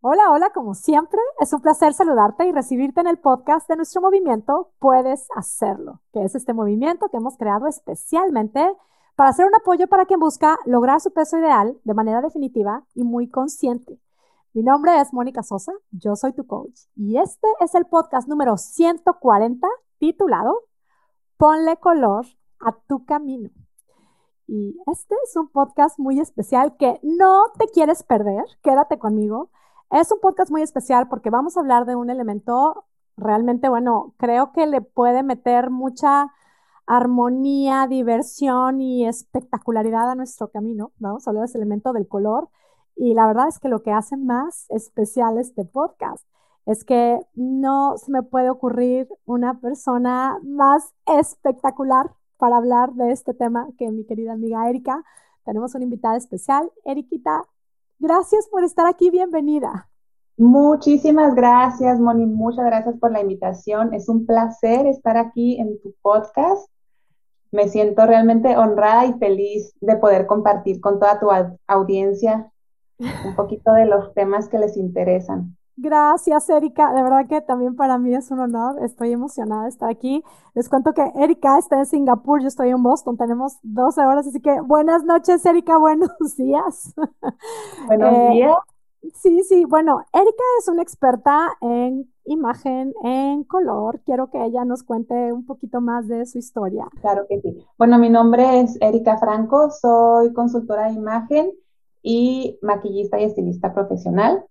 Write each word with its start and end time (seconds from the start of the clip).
Hola, 0.00 0.30
hola, 0.30 0.50
como 0.50 0.74
siempre, 0.74 1.18
es 1.40 1.52
un 1.52 1.60
placer 1.60 1.92
saludarte 1.92 2.46
y 2.46 2.52
recibirte 2.52 3.00
en 3.00 3.08
el 3.08 3.18
podcast 3.18 3.68
de 3.68 3.74
nuestro 3.74 4.00
movimiento 4.00 4.70
Puedes 4.78 5.26
Hacerlo, 5.34 6.02
que 6.12 6.22
es 6.22 6.36
este 6.36 6.54
movimiento 6.54 7.08
que 7.08 7.16
hemos 7.16 7.36
creado 7.36 7.66
especialmente 7.66 8.64
para 9.16 9.30
hacer 9.30 9.44
un 9.44 9.56
apoyo 9.56 9.88
para 9.88 10.06
quien 10.06 10.20
busca 10.20 10.56
lograr 10.66 11.00
su 11.00 11.12
peso 11.12 11.36
ideal 11.36 11.80
de 11.82 11.94
manera 11.94 12.22
definitiva 12.22 12.84
y 12.94 13.02
muy 13.02 13.28
consciente. 13.28 13.98
Mi 14.52 14.62
nombre 14.62 15.00
es 15.00 15.12
Mónica 15.12 15.42
Sosa, 15.42 15.72
yo 15.90 16.14
soy 16.14 16.32
tu 16.32 16.46
coach 16.46 16.78
y 16.94 17.18
este 17.18 17.48
es 17.58 17.74
el 17.74 17.84
podcast 17.86 18.28
número 18.28 18.56
140 18.56 19.66
titulado 19.98 20.62
Ponle 21.36 21.76
color 21.76 22.24
a 22.60 22.70
tu 22.86 23.04
camino. 23.04 23.50
Y 24.46 24.78
este 24.86 25.16
es 25.24 25.34
un 25.34 25.48
podcast 25.48 25.98
muy 25.98 26.20
especial 26.20 26.76
que 26.76 27.00
no 27.02 27.46
te 27.58 27.66
quieres 27.66 28.04
perder, 28.04 28.44
quédate 28.62 29.00
conmigo 29.00 29.50
es 29.90 30.12
un 30.12 30.20
podcast 30.20 30.50
muy 30.50 30.62
especial 30.62 31.08
porque 31.08 31.30
vamos 31.30 31.56
a 31.56 31.60
hablar 31.60 31.86
de 31.86 31.96
un 31.96 32.10
elemento 32.10 32.84
realmente, 33.16 33.68
bueno, 33.68 34.14
creo 34.18 34.52
que 34.52 34.66
le 34.66 34.80
puede 34.80 35.22
meter 35.22 35.70
mucha 35.70 36.32
armonía, 36.86 37.86
diversión 37.86 38.80
y 38.80 39.06
espectacularidad 39.06 40.10
a 40.10 40.14
nuestro 40.14 40.48
camino. 40.48 40.92
Vamos 40.98 41.26
a 41.26 41.30
hablar 41.30 41.42
de 41.42 41.46
ese 41.50 41.58
elemento 41.58 41.92
del 41.92 42.08
color. 42.08 42.48
Y 42.96 43.14
la 43.14 43.26
verdad 43.26 43.48
es 43.48 43.58
que 43.58 43.68
lo 43.68 43.82
que 43.82 43.92
hace 43.92 44.16
más 44.16 44.66
especial 44.70 45.38
este 45.38 45.64
podcast 45.64 46.24
es 46.66 46.84
que 46.84 47.20
no 47.34 47.96
se 47.96 48.10
me 48.10 48.22
puede 48.22 48.50
ocurrir 48.50 49.08
una 49.24 49.60
persona 49.60 50.38
más 50.42 50.92
espectacular 51.06 52.10
para 52.38 52.56
hablar 52.56 52.92
de 52.94 53.12
este 53.12 53.34
tema 53.34 53.68
que 53.78 53.90
mi 53.90 54.04
querida 54.04 54.32
amiga 54.32 54.68
Erika. 54.68 55.04
Tenemos 55.44 55.74
una 55.74 55.84
invitada 55.84 56.16
especial. 56.16 56.70
Eriquita, 56.84 57.44
Gracias 58.00 58.48
por 58.48 58.62
estar 58.62 58.86
aquí, 58.86 59.10
bienvenida. 59.10 59.88
Muchísimas 60.36 61.34
gracias, 61.34 61.98
Moni, 61.98 62.26
muchas 62.26 62.64
gracias 62.64 62.96
por 63.00 63.10
la 63.10 63.20
invitación. 63.20 63.92
Es 63.92 64.08
un 64.08 64.24
placer 64.24 64.86
estar 64.86 65.16
aquí 65.16 65.60
en 65.60 65.80
tu 65.82 65.92
podcast. 66.00 66.70
Me 67.50 67.68
siento 67.68 68.06
realmente 68.06 68.56
honrada 68.56 69.06
y 69.06 69.14
feliz 69.14 69.74
de 69.80 69.96
poder 69.96 70.26
compartir 70.26 70.80
con 70.80 71.00
toda 71.00 71.18
tu 71.18 71.28
audiencia 71.66 72.52
un 73.00 73.34
poquito 73.34 73.72
de 73.72 73.86
los 73.86 74.14
temas 74.14 74.48
que 74.48 74.60
les 74.60 74.76
interesan. 74.76 75.57
Gracias, 75.80 76.50
Erika. 76.50 76.92
De 76.92 77.04
verdad 77.04 77.28
que 77.28 77.40
también 77.40 77.76
para 77.76 77.98
mí 77.98 78.12
es 78.12 78.32
un 78.32 78.40
honor. 78.40 78.82
Estoy 78.82 79.12
emocionada 79.12 79.62
de 79.62 79.68
estar 79.68 79.88
aquí. 79.88 80.24
Les 80.54 80.68
cuento 80.68 80.92
que 80.92 81.12
Erika 81.14 81.56
está 81.56 81.78
en 81.78 81.86
Singapur, 81.86 82.40
yo 82.40 82.48
estoy 82.48 82.70
en 82.70 82.82
Boston. 82.82 83.16
Tenemos 83.16 83.58
12 83.62 84.00
horas, 84.00 84.26
así 84.26 84.40
que 84.40 84.60
buenas 84.60 85.04
noches, 85.04 85.46
Erika. 85.46 85.78
Buenos 85.78 86.10
días. 86.36 86.94
Buenos 87.86 88.12
eh, 88.12 88.30
días. 88.32 88.56
Sí, 89.14 89.44
sí. 89.44 89.64
Bueno, 89.66 90.00
Erika 90.12 90.44
es 90.58 90.66
una 90.66 90.82
experta 90.82 91.48
en 91.60 92.12
imagen, 92.24 92.92
en 93.04 93.44
color. 93.44 94.00
Quiero 94.04 94.30
que 94.30 94.44
ella 94.44 94.64
nos 94.64 94.82
cuente 94.82 95.32
un 95.32 95.46
poquito 95.46 95.80
más 95.80 96.08
de 96.08 96.26
su 96.26 96.38
historia. 96.38 96.88
Claro 97.00 97.24
que 97.28 97.40
sí. 97.40 97.64
Bueno, 97.78 97.98
mi 97.98 98.10
nombre 98.10 98.62
es 98.62 98.76
Erika 98.80 99.16
Franco. 99.18 99.70
Soy 99.70 100.32
consultora 100.32 100.88
de 100.88 100.94
imagen 100.94 101.52
y 102.02 102.58
maquillista 102.62 103.20
y 103.20 103.24
estilista 103.24 103.72
profesional. 103.72 104.44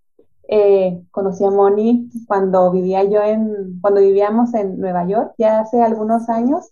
Eh, 0.50 1.02
conocí 1.12 1.44
a 1.44 1.52
Moni 1.52 2.09
cuando 2.26 2.72
vivía 2.72 3.03
yo 3.03 3.22
en, 3.22 3.80
cuando 3.81 4.00
vivíamos 4.02 4.53
en 4.53 4.80
Nueva 4.80 5.06
York, 5.06 5.34
ya 5.38 5.59
hace 5.59 5.81
algunos 5.81 6.30
años. 6.30 6.72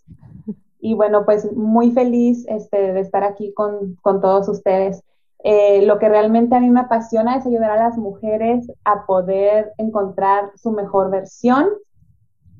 Y 0.80 0.94
bueno, 0.94 1.24
pues 1.24 1.52
muy 1.52 1.90
feliz 1.92 2.44
este, 2.48 2.92
de 2.92 3.00
estar 3.00 3.24
aquí 3.24 3.52
con, 3.52 3.96
con 4.02 4.20
todos 4.20 4.48
ustedes. 4.48 5.02
Eh, 5.44 5.82
lo 5.86 5.98
que 5.98 6.08
realmente 6.08 6.56
a 6.56 6.60
mí 6.60 6.70
me 6.70 6.80
apasiona 6.80 7.36
es 7.36 7.46
ayudar 7.46 7.70
a 7.70 7.88
las 7.88 7.98
mujeres 7.98 8.70
a 8.84 9.06
poder 9.06 9.72
encontrar 9.78 10.50
su 10.56 10.72
mejor 10.72 11.10
versión 11.10 11.68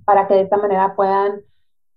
para 0.04 0.28
que 0.28 0.34
de 0.34 0.42
esta 0.42 0.56
manera 0.56 0.94
puedan 0.94 1.40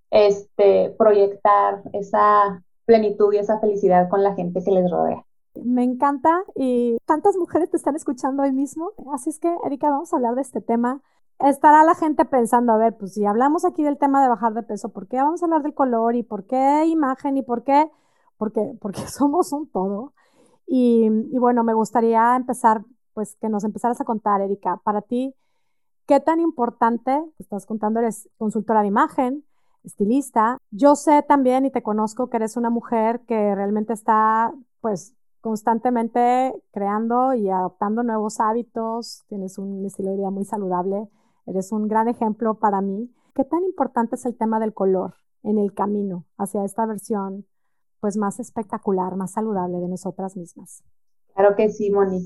este, 0.09 0.95
proyectar 0.97 1.81
esa 1.93 2.63
plenitud 2.85 3.33
y 3.33 3.37
esa 3.37 3.59
felicidad 3.59 4.09
con 4.09 4.23
la 4.23 4.33
gente 4.33 4.63
que 4.63 4.71
les 4.71 4.89
rodea. 4.89 5.23
Me 5.63 5.83
encanta 5.83 6.43
y 6.55 6.97
tantas 7.05 7.35
mujeres 7.37 7.69
te 7.69 7.77
están 7.77 7.95
escuchando 7.95 8.43
hoy 8.43 8.51
mismo. 8.51 8.91
Así 9.13 9.29
es 9.29 9.39
que, 9.39 9.53
Erika, 9.65 9.89
vamos 9.89 10.13
a 10.13 10.17
hablar 10.17 10.35
de 10.35 10.41
este 10.41 10.61
tema. 10.61 11.01
Estará 11.39 11.83
la 11.83 11.95
gente 11.95 12.25
pensando, 12.25 12.73
a 12.73 12.77
ver, 12.77 12.97
pues 12.97 13.13
si 13.13 13.25
hablamos 13.25 13.65
aquí 13.65 13.83
del 13.83 13.97
tema 13.97 14.21
de 14.21 14.29
bajar 14.29 14.53
de 14.53 14.63
peso, 14.63 14.89
¿por 14.89 15.07
qué 15.07 15.17
vamos 15.17 15.41
a 15.41 15.45
hablar 15.45 15.63
del 15.63 15.73
color 15.73 16.15
y 16.15 16.23
por 16.23 16.45
qué 16.45 16.85
imagen 16.85 17.37
y 17.37 17.43
por 17.43 17.63
qué? 17.63 17.89
Porque, 18.37 18.73
porque 18.81 19.01
somos 19.07 19.51
un 19.53 19.69
todo. 19.69 20.13
Y, 20.67 21.07
y 21.31 21.37
bueno, 21.39 21.63
me 21.63 21.73
gustaría 21.73 22.35
empezar, 22.35 22.83
pues 23.13 23.35
que 23.37 23.49
nos 23.49 23.63
empezaras 23.63 24.01
a 24.01 24.05
contar, 24.05 24.41
Erika, 24.41 24.77
para 24.83 25.01
ti, 25.01 25.35
¿qué 26.07 26.19
tan 26.19 26.39
importante, 26.39 27.23
estás 27.39 27.65
contando, 27.65 27.99
eres 27.99 28.29
consultora 28.37 28.81
de 28.81 28.87
imagen, 28.87 29.45
estilista. 29.83 30.57
Yo 30.71 30.95
sé 30.95 31.23
también 31.23 31.65
y 31.65 31.71
te 31.71 31.83
conozco 31.83 32.29
que 32.29 32.37
eres 32.37 32.57
una 32.57 32.69
mujer 32.69 33.21
que 33.21 33.55
realmente 33.55 33.93
está, 33.93 34.53
pues, 34.81 35.15
constantemente 35.41 36.53
creando 36.71 37.33
y 37.33 37.49
adoptando 37.49 38.03
nuevos 38.03 38.39
hábitos, 38.39 39.23
tienes 39.27 39.57
un 39.57 39.85
estilo 39.85 40.11
de 40.11 40.17
vida 40.17 40.31
muy 40.31 40.45
saludable, 40.45 41.07
eres 41.45 41.71
un 41.71 41.87
gran 41.87 42.07
ejemplo 42.07 42.55
para 42.55 42.81
mí. 42.81 43.09
¿Qué 43.33 43.43
tan 43.43 43.63
importante 43.63 44.15
es 44.15 44.25
el 44.25 44.37
tema 44.37 44.59
del 44.59 44.73
color 44.73 45.15
en 45.43 45.57
el 45.57 45.73
camino 45.73 46.25
hacia 46.37 46.65
esta 46.65 46.85
versión 46.85 47.45
pues 47.99 48.17
más 48.17 48.39
espectacular, 48.39 49.15
más 49.15 49.31
saludable 49.31 49.79
de 49.79 49.87
nosotras 49.87 50.37
mismas? 50.37 50.83
Claro 51.33 51.55
que 51.55 51.69
sí, 51.69 51.91
Moni. 51.91 52.21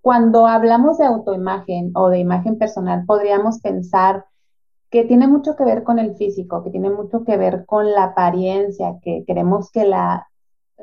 Cuando 0.00 0.46
hablamos 0.46 0.98
de 0.98 1.06
autoimagen 1.06 1.92
o 1.94 2.08
de 2.08 2.18
imagen 2.18 2.58
personal, 2.58 3.04
podríamos 3.06 3.60
pensar 3.60 4.26
que 4.90 5.04
tiene 5.04 5.26
mucho 5.26 5.54
que 5.56 5.64
ver 5.64 5.82
con 5.82 5.98
el 5.98 6.16
físico, 6.16 6.62
que 6.64 6.70
tiene 6.70 6.90
mucho 6.90 7.24
que 7.24 7.36
ver 7.36 7.66
con 7.66 7.92
la 7.92 8.04
apariencia, 8.04 8.98
que 9.02 9.24
queremos 9.26 9.70
que 9.70 9.84
la, 9.84 10.28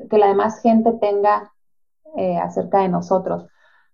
que 0.10 0.18
la 0.18 0.28
demás 0.28 0.62
gente 0.62 0.94
tenga 0.94 1.52
eh, 2.18 2.38
acerca 2.38 2.80
de 2.80 2.90
nosotros. 2.90 3.46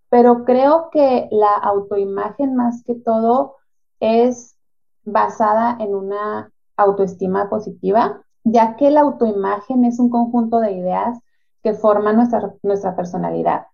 Pero 0.10 0.44
creo 0.44 0.90
que 0.92 1.28
la 1.32 1.54
autoimagen 1.54 2.56
más 2.56 2.84
que 2.84 2.96
todo 2.96 3.56
es 4.00 4.56
basada 5.04 5.78
en 5.80 5.96
una 5.96 6.52
autoestima 6.76 7.50
positiva, 7.50 8.22
ya 8.44 8.76
que 8.76 8.92
la 8.92 9.02
autoimagen 9.02 9.86
es 9.86 10.00
un 10.00 10.10
conjunto 10.10 10.60
de 10.60 10.74
ideas 10.74 11.20
que 11.64 11.74
forman 11.74 12.18
nuestra, 12.18 12.54
nuestra 12.64 12.96
personalidad. 12.96 13.68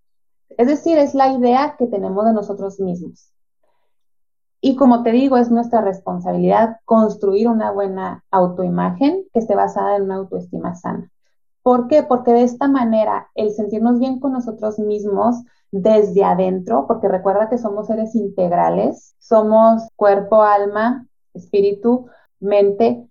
Es 0.50 0.68
decir, 0.68 0.97
es 0.97 1.14
la 1.14 1.30
idea 1.30 1.76
que 1.78 1.88
tenemos 1.88 2.26
de 2.26 2.34
nosotros 2.34 2.80
mismos. 2.80 3.31
Y 4.59 4.76
como 4.76 5.03
te 5.03 5.12
digo, 5.12 5.38
es 5.38 5.52
nuestra 5.52 5.81
responsabilidad 5.81 6.78
construir 6.86 7.47
una 7.47 7.72
buena 7.72 8.24
autoimagen 8.31 9.26
que 9.31 9.40
esté 9.40 9.56
basada 9.56 9.96
en 9.96 10.03
una 10.03 10.16
autoestima 10.16 10.76
sana. 10.76 11.12
¿Por 11.67 11.89
qué? 11.89 12.01
Porque 12.01 12.31
de 12.31 12.44
esta 12.44 12.69
manera 12.69 13.28
el 13.35 13.51
sentirnos 13.51 14.00
bien 14.00 14.22
con 14.22 14.31
nosotros 14.31 14.79
mismos 14.79 15.44
desde 15.69 16.23
adentro, 16.23 16.88
porque 16.88 17.09
recuerda 17.09 17.50
que 17.50 17.57
somos 17.57 17.88
seres 17.88 18.16
integrales, 18.16 19.17
somos 19.19 19.89
cuerpo, 19.97 20.44
alma, 20.44 21.05
espíritu, 21.33 22.05
mente. 22.39 23.05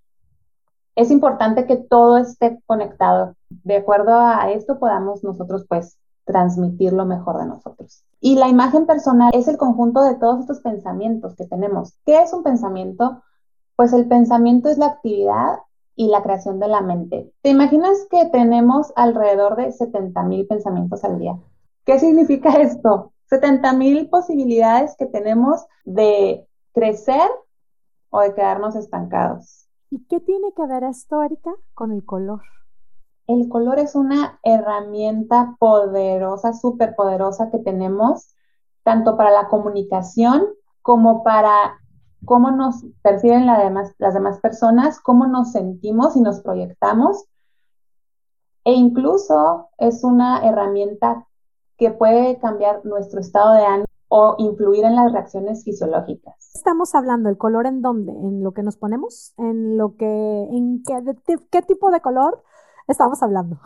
Es 0.94 1.10
importante 1.10 1.66
que 1.66 1.76
todo 1.76 2.16
esté 2.16 2.58
conectado. 2.64 3.36
De 3.50 3.76
acuerdo 3.76 4.14
a 4.14 4.50
esto 4.50 4.78
podamos 4.78 5.22
nosotros 5.22 5.66
pues 5.68 5.98
transmitir 6.24 6.94
lo 6.94 7.04
mejor 7.04 7.36
de 7.36 7.44
nosotros. 7.44 8.04
Y 8.20 8.36
la 8.36 8.48
imagen 8.48 8.86
personal 8.86 9.32
es 9.34 9.48
el 9.48 9.58
conjunto 9.58 10.02
de 10.02 10.14
todos 10.14 10.40
estos 10.40 10.60
pensamientos 10.60 11.36
que 11.36 11.46
tenemos. 11.46 11.92
¿Qué 12.06 12.22
es 12.22 12.32
un 12.32 12.42
pensamiento? 12.42 13.22
Pues 13.76 13.92
el 13.92 14.08
pensamiento 14.08 14.70
es 14.70 14.78
la 14.78 14.86
actividad 14.86 15.58
y 15.96 16.08
la 16.08 16.22
creación 16.22 16.60
de 16.60 16.68
la 16.68 16.82
mente. 16.82 17.32
¿Te 17.42 17.50
imaginas 17.50 18.06
que 18.10 18.26
tenemos 18.26 18.92
alrededor 18.94 19.56
de 19.56 19.72
70 19.72 20.22
mil 20.24 20.46
pensamientos 20.46 21.02
al 21.02 21.18
día? 21.18 21.36
¿Qué 21.84 21.98
significa 21.98 22.50
esto? 22.60 23.12
70 23.30 23.72
mil 23.72 24.08
posibilidades 24.08 24.94
que 24.96 25.06
tenemos 25.06 25.64
de 25.84 26.46
crecer 26.72 27.28
o 28.10 28.20
de 28.20 28.34
quedarnos 28.34 28.76
estancados. 28.76 29.68
¿Y 29.90 30.04
qué 30.06 30.20
tiene 30.20 30.52
que 30.52 30.66
ver 30.66 30.84
esto, 30.84 31.22
Erika, 31.22 31.52
con 31.74 31.90
el 31.90 32.04
color? 32.04 32.42
El 33.26 33.48
color 33.48 33.78
es 33.78 33.96
una 33.96 34.38
herramienta 34.44 35.56
poderosa, 35.58 36.52
súper 36.52 36.94
poderosa 36.94 37.50
que 37.50 37.58
tenemos, 37.58 38.34
tanto 38.84 39.16
para 39.16 39.30
la 39.30 39.48
comunicación 39.48 40.46
como 40.82 41.24
para 41.24 41.80
cómo 42.26 42.50
nos 42.50 42.84
perciben 43.02 43.46
las 43.46 44.14
demás 44.14 44.40
personas, 44.40 45.00
cómo 45.00 45.26
nos 45.26 45.52
sentimos 45.52 46.16
y 46.16 46.20
nos 46.20 46.40
proyectamos. 46.40 47.24
E 48.64 48.72
incluso 48.72 49.70
es 49.78 50.04
una 50.04 50.46
herramienta 50.46 51.26
que 51.78 51.90
puede 51.90 52.38
cambiar 52.38 52.84
nuestro 52.84 53.20
estado 53.20 53.54
de 53.54 53.64
ánimo 53.64 53.86
o 54.08 54.34
influir 54.38 54.84
en 54.84 54.96
las 54.96 55.12
reacciones 55.12 55.64
fisiológicas. 55.64 56.34
Estamos 56.54 56.94
hablando 56.94 57.28
el 57.28 57.38
color 57.38 57.66
en 57.66 57.80
dónde, 57.80 58.12
en 58.12 58.42
lo 58.42 58.52
que 58.52 58.62
nos 58.62 58.76
ponemos, 58.76 59.34
en 59.38 59.78
lo 59.78 59.96
que, 59.96 60.06
en 60.06 60.82
qué, 60.82 61.38
qué 61.50 61.62
tipo 61.62 61.90
de 61.90 62.00
color 62.00 62.42
estamos 62.88 63.22
hablando. 63.22 63.58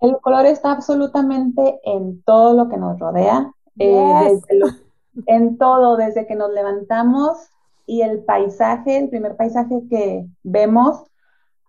El 0.00 0.20
color 0.20 0.46
está 0.46 0.72
absolutamente 0.72 1.80
en 1.84 2.22
todo 2.24 2.54
lo 2.54 2.68
que 2.68 2.76
nos 2.76 2.98
rodea, 2.98 3.52
eh, 3.78 4.30
desde, 4.30 4.58
lo, 4.58 4.66
en 5.26 5.58
todo, 5.58 5.96
desde 5.96 6.26
que 6.26 6.34
nos 6.34 6.50
levantamos 6.50 7.51
y 7.86 8.02
el 8.02 8.24
paisaje, 8.24 8.98
el 8.98 9.08
primer 9.08 9.36
paisaje 9.36 9.82
que 9.88 10.26
vemos, 10.42 11.04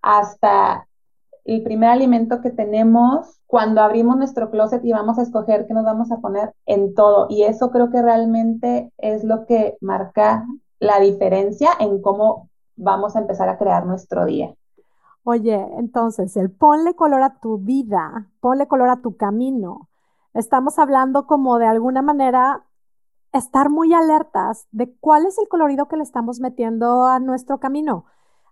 hasta 0.01 0.87
el 1.45 1.63
primer 1.63 1.89
alimento 1.89 2.41
que 2.41 2.51
tenemos, 2.51 3.39
cuando 3.47 3.81
abrimos 3.81 4.17
nuestro 4.17 4.49
closet 4.49 4.83
y 4.85 4.91
vamos 4.91 5.19
a 5.19 5.23
escoger 5.23 5.67
qué 5.67 5.73
nos 5.73 5.83
vamos 5.83 6.11
a 6.11 6.17
poner 6.17 6.53
en 6.65 6.93
todo. 6.93 7.27
Y 7.29 7.43
eso 7.43 7.69
creo 7.71 7.89
que 7.89 8.01
realmente 8.01 8.91
es 8.97 9.23
lo 9.23 9.45
que 9.45 9.77
marca 9.81 10.45
la 10.79 10.99
diferencia 10.99 11.71
en 11.79 12.01
cómo 12.01 12.49
vamos 12.75 13.15
a 13.15 13.19
empezar 13.19 13.49
a 13.49 13.57
crear 13.57 13.85
nuestro 13.85 14.25
día. 14.25 14.53
Oye, 15.23 15.55
entonces, 15.77 16.35
el 16.35 16.51
ponle 16.51 16.95
color 16.95 17.21
a 17.21 17.39
tu 17.39 17.57
vida, 17.57 18.29
ponle 18.41 18.67
color 18.67 18.89
a 18.89 19.01
tu 19.01 19.15
camino. 19.15 19.89
Estamos 20.33 20.79
hablando 20.79 21.27
como 21.27 21.59
de 21.59 21.67
alguna 21.67 22.01
manera 22.01 22.65
estar 23.33 23.69
muy 23.69 23.93
alertas 23.93 24.67
de 24.71 24.93
cuál 24.99 25.25
es 25.25 25.37
el 25.39 25.47
colorido 25.47 25.87
que 25.87 25.97
le 25.97 26.03
estamos 26.03 26.39
metiendo 26.39 27.05
a 27.05 27.19
nuestro 27.19 27.59
camino. 27.59 28.05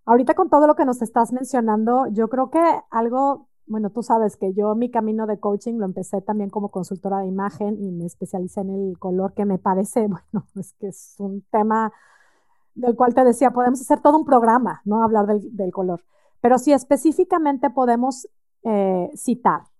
Ahorita 0.05 0.33
con 0.33 0.49
todo 0.49 0.67
lo 0.67 0.75
que 0.75 0.85
nos 0.85 1.01
estás 1.01 1.31
mencionando, 1.31 2.07
yo 2.07 2.27
creo 2.27 2.49
que 2.49 2.59
algo, 2.89 3.47
bueno, 3.67 3.91
tú 3.91 4.01
sabes 4.01 4.35
que 4.37 4.53
yo 4.53 4.73
mi 4.73 4.89
camino 4.89 5.27
de 5.27 5.39
coaching 5.39 5.75
lo 5.75 5.85
empecé 5.85 6.21
también 6.21 6.49
como 6.49 6.69
consultora 6.69 7.19
de 7.19 7.27
imagen 7.27 7.77
y 7.79 7.91
me 7.91 8.05
especialicé 8.07 8.61
en 8.61 8.71
el 8.71 8.99
color 8.99 9.33
que 9.33 9.45
me 9.45 9.59
parece, 9.59 10.07
bueno, 10.07 10.47
es 10.55 10.73
que 10.73 10.87
es 10.87 11.15
un 11.19 11.43
tema 11.51 11.93
del 12.73 12.95
cual 12.95 13.13
te 13.13 13.23
decía, 13.23 13.51
podemos 13.51 13.81
hacer 13.81 14.01
todo 14.01 14.17
un 14.17 14.25
programa, 14.25 14.81
¿no? 14.85 15.03
Hablar 15.03 15.27
del, 15.27 15.71
color. 15.71 16.03
Pero 16.41 16.57
si 16.57 16.73
específicamente 16.73 17.69
podemos 17.69 18.27
eh, 18.63 19.11
citar 19.15 19.70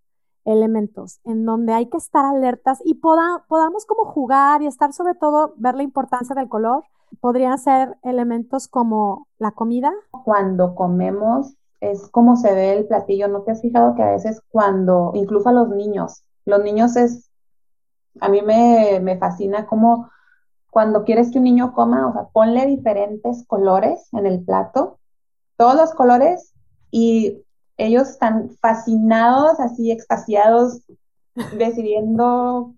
elementos 0.46 1.20
en 1.24 1.46
donde 1.46 1.74
hay 1.74 1.88
que 1.88 1.98
estar 1.98 2.26
alertas 2.26 2.82
y 2.84 2.96
podamos 2.96 3.86
como 3.86 4.06
jugar 4.06 4.62
y 4.62 4.68
estar 4.68 4.94
sobre 4.94 5.16
todo, 5.16 5.54
ver 5.58 5.76
la 5.76 5.84
importancia 5.84 6.36
del 6.36 6.50
color. 6.50 6.84
Podrían 7.20 7.58
ser 7.58 7.98
elementos 8.04 8.68
como 8.68 9.28
la 9.38 9.52
comida. 9.52 9.92
Cuando 10.24 10.76
comemos 10.76 11.56
es 11.82 12.08
como 12.10 12.36
se 12.36 12.54
ve 12.54 12.74
el 12.74 12.88
platillo. 12.88 13.28
¿No 13.28 13.42
te 13.42 13.52
has 13.52 13.62
fijado 13.62 13.96
que 13.96 14.04
a 14.04 14.12
veces 14.12 14.42
cuando, 14.50 15.12
incluso 15.16 15.50
a 15.50 15.54
los 15.54 15.70
niños, 15.70 16.24
los 16.46 16.64
niños 16.64 16.96
es, 16.96 17.30
a 18.22 18.30
mí 18.30 18.42
me, 18.42 19.00
me 19.02 19.18
fascina 19.18 19.66
como 19.66 20.10
cuando 20.70 21.04
quieres 21.04 21.32
que 21.32 21.40
un 21.40 21.44
niño 21.44 21.74
coma, 21.74 22.08
o 22.08 22.14
sea, 22.14 22.30
ponle 22.32 22.66
diferentes 22.66 23.46
colores 23.46 24.08
en 24.14 24.26
el 24.26 24.44
plato, 24.44 25.00
todos 25.58 25.76
los 25.76 25.94
colores 25.94 26.54
y 26.92 27.44
ellos 27.86 28.10
están 28.10 28.50
fascinados, 28.62 29.60
así 29.60 29.92
extasiados, 29.92 30.81
decidiendo 31.57 32.74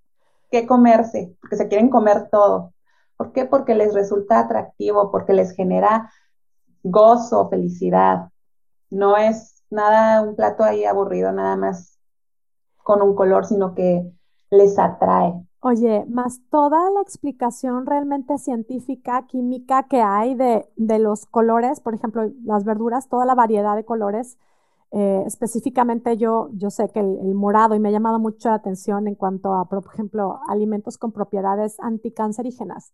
qué 0.52 0.68
comerse, 0.68 1.36
porque 1.42 1.58
se 1.58 1.68
quieren 1.68 1.90
comer 1.90 2.30
todo. 2.32 2.74
¿Por 3.18 3.32
qué? 3.32 3.46
Porque 3.46 3.76
les 3.76 3.94
resulta 3.94 4.40
atractivo, 4.40 5.12
porque 5.12 5.34
les 5.34 5.52
genera 5.56 6.12
gozo, 6.84 7.50
felicidad. 7.50 8.30
No 8.90 9.18
es 9.18 9.64
nada 9.70 10.22
un 10.22 10.36
plato 10.36 10.64
ahí 10.64 10.86
aburrido, 10.86 11.32
nada 11.32 11.56
más 11.56 11.98
con 12.78 13.02
un 13.02 13.16
color, 13.16 13.46
sino 13.46 13.74
que 13.74 14.12
les 14.52 14.78
atrae. 14.78 15.34
Oye, 15.62 16.06
más 16.10 16.42
toda 16.50 16.90
la 16.92 17.02
explicación 17.02 17.86
realmente 17.86 18.38
científica, 18.38 19.26
química 19.28 19.84
que 19.84 20.02
hay 20.02 20.36
de, 20.36 20.68
de 20.76 21.00
los 21.00 21.26
colores, 21.26 21.80
por 21.80 21.96
ejemplo, 21.96 22.30
las 22.44 22.66
verduras, 22.66 23.08
toda 23.08 23.26
la 23.26 23.34
variedad 23.34 23.76
de 23.78 23.86
colores, 23.86 24.38
eh, 24.96 25.24
específicamente 25.26 26.18
yo, 26.18 26.50
yo 26.54 26.70
sé 26.70 26.90
que 26.90 27.00
el, 27.00 27.34
morado, 27.34 27.74
y 27.74 27.80
me 27.80 27.90
ha 27.90 27.92
llamado 27.92 28.20
mucho 28.20 28.50
la 28.50 28.56
atención 28.56 29.08
en 29.08 29.16
cuanto 29.16 29.56
a, 29.56 29.68
por 29.68 29.84
ejemplo, 29.92 30.40
alimentos 30.48 31.00
con 31.00 31.12
propiedades 31.12 31.80
anticancerígenas. 31.80 32.94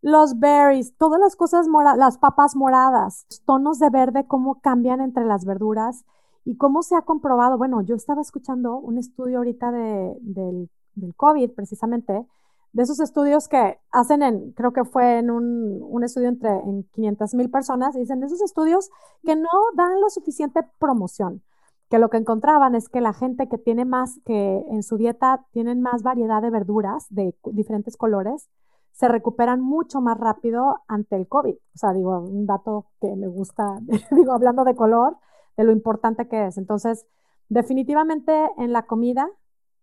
Los 0.00 0.38
berries, 0.38 0.96
todas 0.96 1.20
las 1.20 1.34
cosas 1.34 1.66
moradas, 1.66 1.98
las 1.98 2.18
papas 2.18 2.54
moradas, 2.54 3.26
los 3.28 3.42
tonos 3.42 3.80
de 3.80 3.90
verde, 3.90 4.28
cómo 4.28 4.60
cambian 4.60 5.00
entre 5.00 5.24
las 5.24 5.44
verduras 5.44 6.04
y 6.44 6.56
cómo 6.56 6.82
se 6.82 6.94
ha 6.94 7.02
comprobado. 7.02 7.58
Bueno, 7.58 7.82
yo 7.82 7.96
estaba 7.96 8.22
escuchando 8.22 8.76
un 8.76 8.96
estudio 8.96 9.38
ahorita 9.38 9.72
de, 9.72 10.16
del, 10.20 10.70
del 10.94 11.16
COVID, 11.16 11.50
precisamente, 11.50 12.26
de 12.72 12.82
esos 12.82 13.00
estudios 13.00 13.48
que 13.48 13.78
hacen 13.90 14.22
en, 14.22 14.52
creo 14.52 14.72
que 14.72 14.84
fue 14.84 15.18
en 15.18 15.30
un, 15.30 15.80
un 15.82 16.04
estudio 16.04 16.28
entre 16.28 16.50
en 16.50 16.84
500 16.92 17.34
mil 17.34 17.50
personas, 17.50 17.96
y 17.96 18.00
dicen, 18.00 18.20
de 18.20 18.26
esos 18.26 18.42
estudios 18.42 18.90
que 19.24 19.36
no 19.36 19.48
dan 19.74 20.00
lo 20.00 20.08
suficiente 20.08 20.62
promoción, 20.78 21.42
que 21.88 21.98
lo 21.98 22.08
que 22.08 22.18
encontraban 22.18 22.74
es 22.76 22.88
que 22.88 23.00
la 23.00 23.12
gente 23.12 23.48
que 23.48 23.58
tiene 23.58 23.84
más, 23.84 24.20
que 24.24 24.64
en 24.68 24.82
su 24.82 24.96
dieta 24.96 25.44
tienen 25.52 25.80
más 25.82 26.02
variedad 26.02 26.40
de 26.40 26.50
verduras 26.50 27.06
de 27.10 27.34
diferentes 27.52 27.96
colores, 27.96 28.48
se 28.92 29.08
recuperan 29.08 29.60
mucho 29.60 30.00
más 30.00 30.18
rápido 30.18 30.82
ante 30.86 31.16
el 31.16 31.26
COVID. 31.26 31.54
O 31.54 31.78
sea, 31.78 31.92
digo, 31.92 32.18
un 32.20 32.46
dato 32.46 32.86
que 33.00 33.16
me 33.16 33.26
gusta, 33.26 33.80
digo, 34.12 34.32
hablando 34.32 34.64
de 34.64 34.76
color, 34.76 35.16
de 35.56 35.64
lo 35.64 35.72
importante 35.72 36.28
que 36.28 36.46
es. 36.46 36.58
Entonces, 36.58 37.06
definitivamente 37.48 38.32
en 38.56 38.72
la 38.72 38.86
comida 38.86 39.28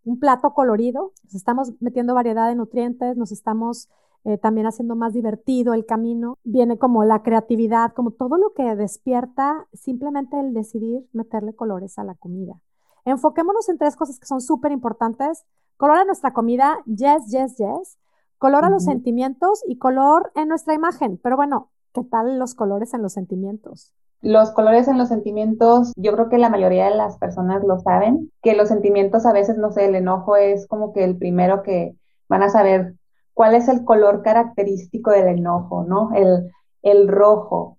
un 0.08 0.20
plato 0.20 0.54
colorido, 0.54 1.12
nos 1.24 1.36
estamos 1.36 1.74
metiendo 1.82 2.14
variedad 2.14 2.48
de 2.48 2.56
nutrientes, 2.56 3.18
nos 3.18 3.32
estamos 3.32 3.90
eh, 4.24 4.38
también 4.38 4.66
haciendo 4.66 4.96
más 4.96 5.14
divertido 5.14 5.74
el 5.74 5.86
camino, 5.86 6.38
viene 6.44 6.78
como 6.78 7.04
la 7.04 7.24
creatividad, 7.24 7.94
como 7.94 8.12
todo 8.12 8.38
lo 8.38 8.54
que 8.54 8.76
despierta 8.76 9.68
simplemente 9.74 10.40
el 10.40 10.54
decidir 10.54 11.06
meterle 11.12 11.54
colores 11.54 12.00
a 12.00 12.06
la 12.06 12.16
comida. 12.16 12.60
Enfoquémonos 13.04 13.68
en 13.70 13.78
tres 13.78 13.96
cosas 13.96 14.20
que 14.20 14.26
son 14.26 14.42
súper 14.42 14.72
importantes. 14.72 15.46
Color 15.78 16.00
a 16.00 16.06
nuestra 16.06 16.34
comida, 16.34 16.78
yes, 16.86 17.28
yes, 17.28 17.58
yes. 17.58 17.98
Color 18.38 18.66
a 18.66 18.70
los 18.70 18.84
sentimientos 18.84 19.64
y 19.68 19.78
color 19.78 20.32
en 20.36 20.48
nuestra 20.48 20.74
imagen. 20.74 21.20
Pero 21.22 21.36
bueno, 21.36 21.70
¿qué 21.94 22.04
tal 22.04 22.38
los 22.38 22.54
colores 22.54 22.94
en 22.94 23.02
los 23.02 23.14
sentimientos? 23.14 23.94
Los 24.22 24.52
colores 24.52 24.88
en 24.88 24.98
los 24.98 25.10
sentimientos, 25.10 25.94
yo 25.96 26.14
creo 26.14 26.30
que 26.30 26.40
la 26.40 26.50
mayoría 26.50 26.86
de 26.86 26.96
las 26.96 27.18
personas 27.18 27.64
lo 27.64 27.80
saben, 27.80 28.32
que 28.42 28.56
los 28.56 28.68
sentimientos 28.68 29.26
a 29.26 29.34
veces, 29.34 29.58
no 29.58 29.72
sé, 29.72 29.86
el 29.86 29.96
enojo 29.96 30.36
es 30.36 30.68
como 30.68 30.92
que 30.92 31.04
el 31.04 31.18
primero 31.18 31.62
que 31.62 31.96
van 32.28 32.42
a 32.42 32.50
saber 32.50 32.96
cuál 33.34 33.54
es 33.54 33.68
el 33.68 33.86
color 33.86 34.24
característico 34.24 35.12
del 35.12 35.28
enojo, 35.28 35.84
¿no? 35.84 36.10
El, 36.16 36.52
el 36.82 37.08
rojo. 37.08 37.78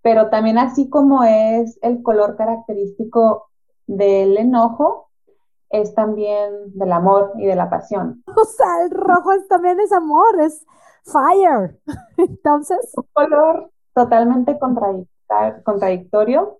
Pero 0.00 0.30
también 0.30 0.58
así 0.58 0.88
como 0.88 1.24
es 1.24 1.78
el 1.82 2.02
color 2.02 2.36
característico 2.36 3.48
del 3.86 4.36
enojo, 4.36 5.10
es 5.70 5.92
también 5.94 6.72
del 6.74 6.92
amor 6.92 7.32
y 7.36 7.46
de 7.46 7.56
la 7.56 7.68
pasión. 7.68 8.22
O 8.28 8.44
sea, 8.44 8.84
el 8.84 8.90
rojo 8.90 9.30
también 9.48 9.80
es 9.80 9.90
amor, 9.90 10.40
es 10.40 10.64
fire. 11.02 11.80
Entonces. 12.16 12.92
Un 12.96 13.08
color 13.12 13.70
totalmente 13.92 14.56
contradictorio 14.58 15.13
contradictorio. 15.64 16.58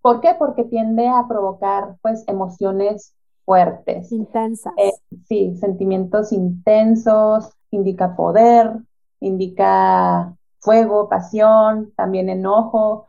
¿Por 0.00 0.20
qué? 0.20 0.34
Porque 0.38 0.64
tiende 0.64 1.08
a 1.08 1.26
provocar 1.28 1.96
pues 2.02 2.24
emociones 2.26 3.14
fuertes. 3.44 4.12
Intensas. 4.12 4.72
Eh, 4.76 4.92
sí, 5.26 5.56
sentimientos 5.56 6.32
intensos, 6.32 7.52
indica 7.70 8.16
poder, 8.16 8.72
indica 9.20 10.34
fuego, 10.58 11.08
pasión, 11.08 11.92
también 11.96 12.28
enojo. 12.28 13.06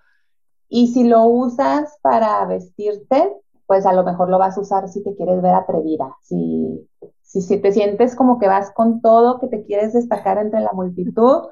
Y 0.67 0.87
si 0.87 1.05
lo 1.05 1.23
usas 1.25 1.97
para 2.01 2.45
vestirte, 2.45 3.33
pues 3.65 3.85
a 3.85 3.93
lo 3.93 4.03
mejor 4.03 4.29
lo 4.29 4.37
vas 4.37 4.57
a 4.57 4.61
usar 4.61 4.87
si 4.89 5.03
te 5.03 5.15
quieres 5.15 5.41
ver 5.41 5.53
atrevida, 5.53 6.15
si, 6.21 6.87
si, 7.21 7.41
si 7.41 7.57
te 7.57 7.71
sientes 7.71 8.15
como 8.15 8.39
que 8.39 8.47
vas 8.47 8.71
con 8.71 9.01
todo, 9.01 9.39
que 9.39 9.47
te 9.47 9.63
quieres 9.63 9.93
destacar 9.93 10.37
entre 10.37 10.61
la 10.61 10.71
multitud. 10.73 11.49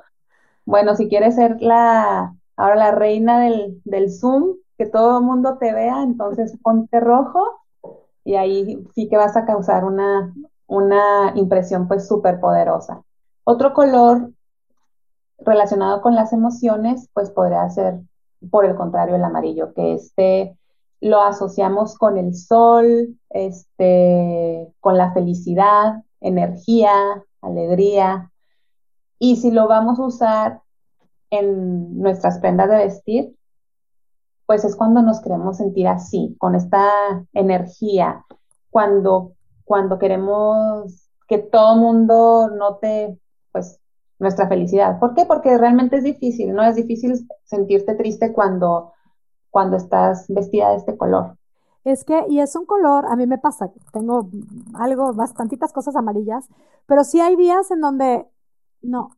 Bueno, 0.65 0.95
si 0.95 1.09
quieres 1.09 1.35
ser 1.35 1.61
la, 1.61 2.35
Ahora 2.55 2.75
la 2.75 2.91
reina 2.91 3.39
del, 3.39 4.11
Zoom, 4.11 4.57
que 4.77 4.85
todo 4.85 5.19
el 5.19 5.23
mundo 5.23 5.57
te 5.59 5.73
vea, 5.73 6.03
entonces 6.03 6.57
ponte 6.63 6.99
rojo 6.99 7.61
y 8.23 8.35
ahí 8.35 8.85
sí 8.95 9.09
que 9.09 9.17
vas 9.17 9.35
a 9.35 9.45
causar 9.45 9.83
una, 9.83 10.33
una 10.67 11.33
impresión 11.35 11.87
pues 11.87 12.07
súper 12.07 12.39
poderosa. 12.39 13.01
Otro 13.43 13.73
color 13.73 14.31
relacionado 15.39 16.01
con 16.01 16.15
las 16.15 16.31
emociones 16.31 17.09
pues 17.13 17.29
podría 17.29 17.69
ser 17.69 17.99
por 18.49 18.65
el 18.65 18.75
contrario 18.75 19.15
el 19.15 19.23
amarillo, 19.23 19.73
que 19.73 19.93
este 19.93 20.57
lo 21.03 21.21
asociamos 21.21 21.97
con 21.97 22.17
el 22.17 22.33
sol, 22.33 23.19
este, 23.29 24.73
con 24.79 24.97
la 24.97 25.11
felicidad, 25.11 26.01
energía, 26.21 26.93
alegría. 27.41 28.31
Y 29.19 29.35
si 29.35 29.51
lo 29.51 29.67
vamos 29.67 29.99
a 29.99 30.03
usar 30.03 30.62
en 31.33 31.99
nuestras 31.99 32.37
prendas 32.39 32.69
de 32.69 32.75
vestir, 32.75 33.35
pues 34.45 34.63
es 34.65 34.75
cuando 34.75 35.01
nos 35.01 35.19
queremos 35.19 35.57
sentir 35.57 35.87
así, 35.87 36.35
con 36.37 36.53
esta 36.53 37.25
energía, 37.33 38.23
cuando, 38.69 39.33
cuando 39.65 39.97
queremos 39.97 41.09
que 41.27 41.39
todo 41.39 41.77
mundo 41.77 42.49
note, 42.55 43.17
pues, 43.51 43.79
nuestra 44.19 44.47
felicidad. 44.47 44.99
¿Por 44.99 45.15
qué? 45.15 45.25
Porque 45.25 45.57
realmente 45.57 45.97
es 45.97 46.03
difícil, 46.03 46.53
¿no? 46.53 46.63
Es 46.63 46.75
difícil 46.75 47.27
sentirte 47.45 47.95
triste 47.95 48.31
cuando, 48.31 48.93
cuando 49.49 49.77
estás 49.77 50.25
vestida 50.27 50.69
de 50.69 50.77
este 50.77 50.95
color. 50.95 51.37
Es 51.83 52.03
que, 52.03 52.25
y 52.29 52.39
es 52.39 52.55
un 52.55 52.65
color, 52.65 53.05
a 53.07 53.15
mí 53.15 53.25
me 53.25 53.39
pasa, 53.39 53.71
tengo 53.91 54.29
algo, 54.75 55.13
bastantitas 55.13 55.73
cosas 55.73 55.95
amarillas, 55.95 56.47
pero 56.85 57.03
sí 57.03 57.19
hay 57.19 57.35
días 57.35 57.71
en 57.71 57.81
donde 57.81 58.25
no, 58.81 59.09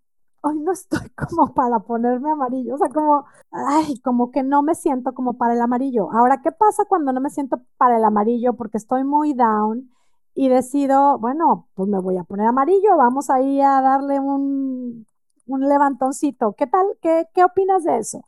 hoy 0.45 0.59
no 0.59 0.71
estoy 0.73 1.09
como 1.29 1.53
para 1.53 1.79
ponerme 1.79 2.31
amarillo, 2.31 2.75
o 2.75 2.77
sea, 2.77 2.89
como, 2.89 3.25
ay, 3.51 3.99
como 4.01 4.31
que 4.31 4.43
no 4.43 4.63
me 4.63 4.75
siento 4.75 5.13
como 5.13 5.37
para 5.37 5.53
el 5.53 5.61
amarillo. 5.61 6.11
Ahora, 6.13 6.41
¿qué 6.43 6.51
pasa 6.51 6.85
cuando 6.87 7.13
no 7.13 7.21
me 7.21 7.29
siento 7.31 7.61
para 7.77 7.97
el 7.97 8.03
amarillo 8.05 8.53
porque 8.55 8.77
estoy 8.77 9.03
muy 9.03 9.33
down 9.33 9.91
y 10.35 10.49
decido, 10.49 11.17
bueno, 11.19 11.69
pues 11.75 11.89
me 11.89 11.99
voy 11.99 12.17
a 12.17 12.23
poner 12.23 12.47
amarillo, 12.47 12.97
vamos 12.97 13.29
ahí 13.29 13.61
a 13.61 13.81
darle 13.81 14.19
un, 14.19 15.07
un 15.47 15.69
levantoncito. 15.69 16.53
¿Qué 16.53 16.67
tal? 16.67 16.85
¿Qué, 17.01 17.25
qué 17.33 17.43
opinas 17.45 17.83
de 17.83 17.97
eso? 17.99 18.21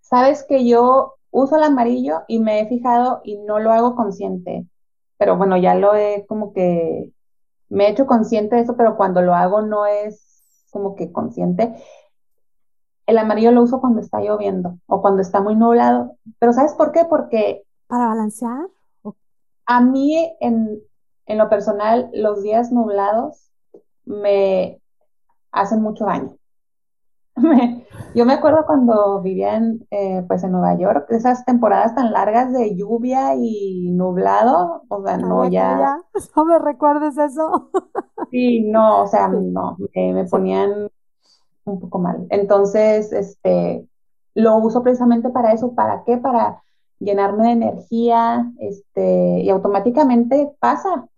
Sabes 0.00 0.44
que 0.48 0.66
yo 0.66 1.14
uso 1.30 1.56
el 1.56 1.62
amarillo 1.64 2.22
y 2.28 2.40
me 2.40 2.60
he 2.60 2.68
fijado 2.68 3.20
y 3.24 3.36
no 3.38 3.58
lo 3.60 3.72
hago 3.72 3.94
consciente, 3.96 4.66
pero 5.18 5.36
bueno, 5.36 5.56
ya 5.56 5.74
lo 5.74 5.94
he 5.94 6.26
como 6.28 6.52
que 6.52 7.12
me 7.68 7.86
he 7.88 7.90
hecho 7.92 8.06
consciente 8.06 8.56
de 8.56 8.62
eso, 8.62 8.76
pero 8.76 8.96
cuando 8.96 9.22
lo 9.22 9.34
hago 9.34 9.62
no 9.62 9.86
es 9.86 10.27
como 10.70 10.94
que 10.94 11.12
consciente. 11.12 11.74
El 13.06 13.18
amarillo 13.18 13.52
lo 13.52 13.62
uso 13.62 13.80
cuando 13.80 14.00
está 14.00 14.20
lloviendo 14.20 14.78
o 14.86 15.00
cuando 15.00 15.22
está 15.22 15.40
muy 15.40 15.56
nublado, 15.56 16.16
pero 16.38 16.52
¿sabes 16.52 16.74
por 16.74 16.92
qué? 16.92 17.04
Porque... 17.04 17.64
Para 17.86 18.08
balancear. 18.08 18.66
A 19.66 19.80
mí 19.80 20.36
en, 20.40 20.80
en 21.26 21.38
lo 21.38 21.48
personal 21.48 22.10
los 22.12 22.42
días 22.42 22.70
nublados 22.72 23.50
me 24.04 24.80
hacen 25.52 25.82
mucho 25.82 26.04
daño. 26.04 26.38
yo 28.14 28.24
me 28.24 28.32
acuerdo 28.32 28.64
cuando 28.66 29.20
vivía 29.20 29.56
en, 29.56 29.86
eh, 29.90 30.24
pues 30.26 30.42
en 30.44 30.52
Nueva 30.52 30.76
York, 30.78 31.06
esas 31.10 31.44
temporadas 31.44 31.94
tan 31.94 32.12
largas 32.12 32.52
de 32.52 32.76
lluvia 32.76 33.34
y 33.36 33.90
nublado, 33.90 34.82
o 34.88 35.02
sea, 35.02 35.16
no 35.18 35.48
ya... 35.48 35.98
No 36.36 36.44
me 36.44 36.58
recuerdes 36.58 37.16
eso. 37.16 37.70
Sí, 38.30 38.60
no, 38.60 39.02
o 39.02 39.06
sea, 39.06 39.28
no, 39.28 39.76
me, 39.94 40.24
ponían 40.24 40.88
un 41.64 41.80
poco 41.80 41.98
mal. 41.98 42.26
Entonces, 42.30 43.12
este, 43.12 43.86
lo 44.34 44.56
uso 44.58 44.82
precisamente 44.82 45.30
para 45.30 45.52
eso. 45.52 45.74
¿Para 45.74 46.04
qué? 46.04 46.16
Para 46.16 46.62
llenarme 46.98 47.44
de 47.44 47.50
energía, 47.50 48.52
este, 48.58 49.40
y 49.40 49.50
automáticamente 49.50 50.50
pasa. 50.58 51.08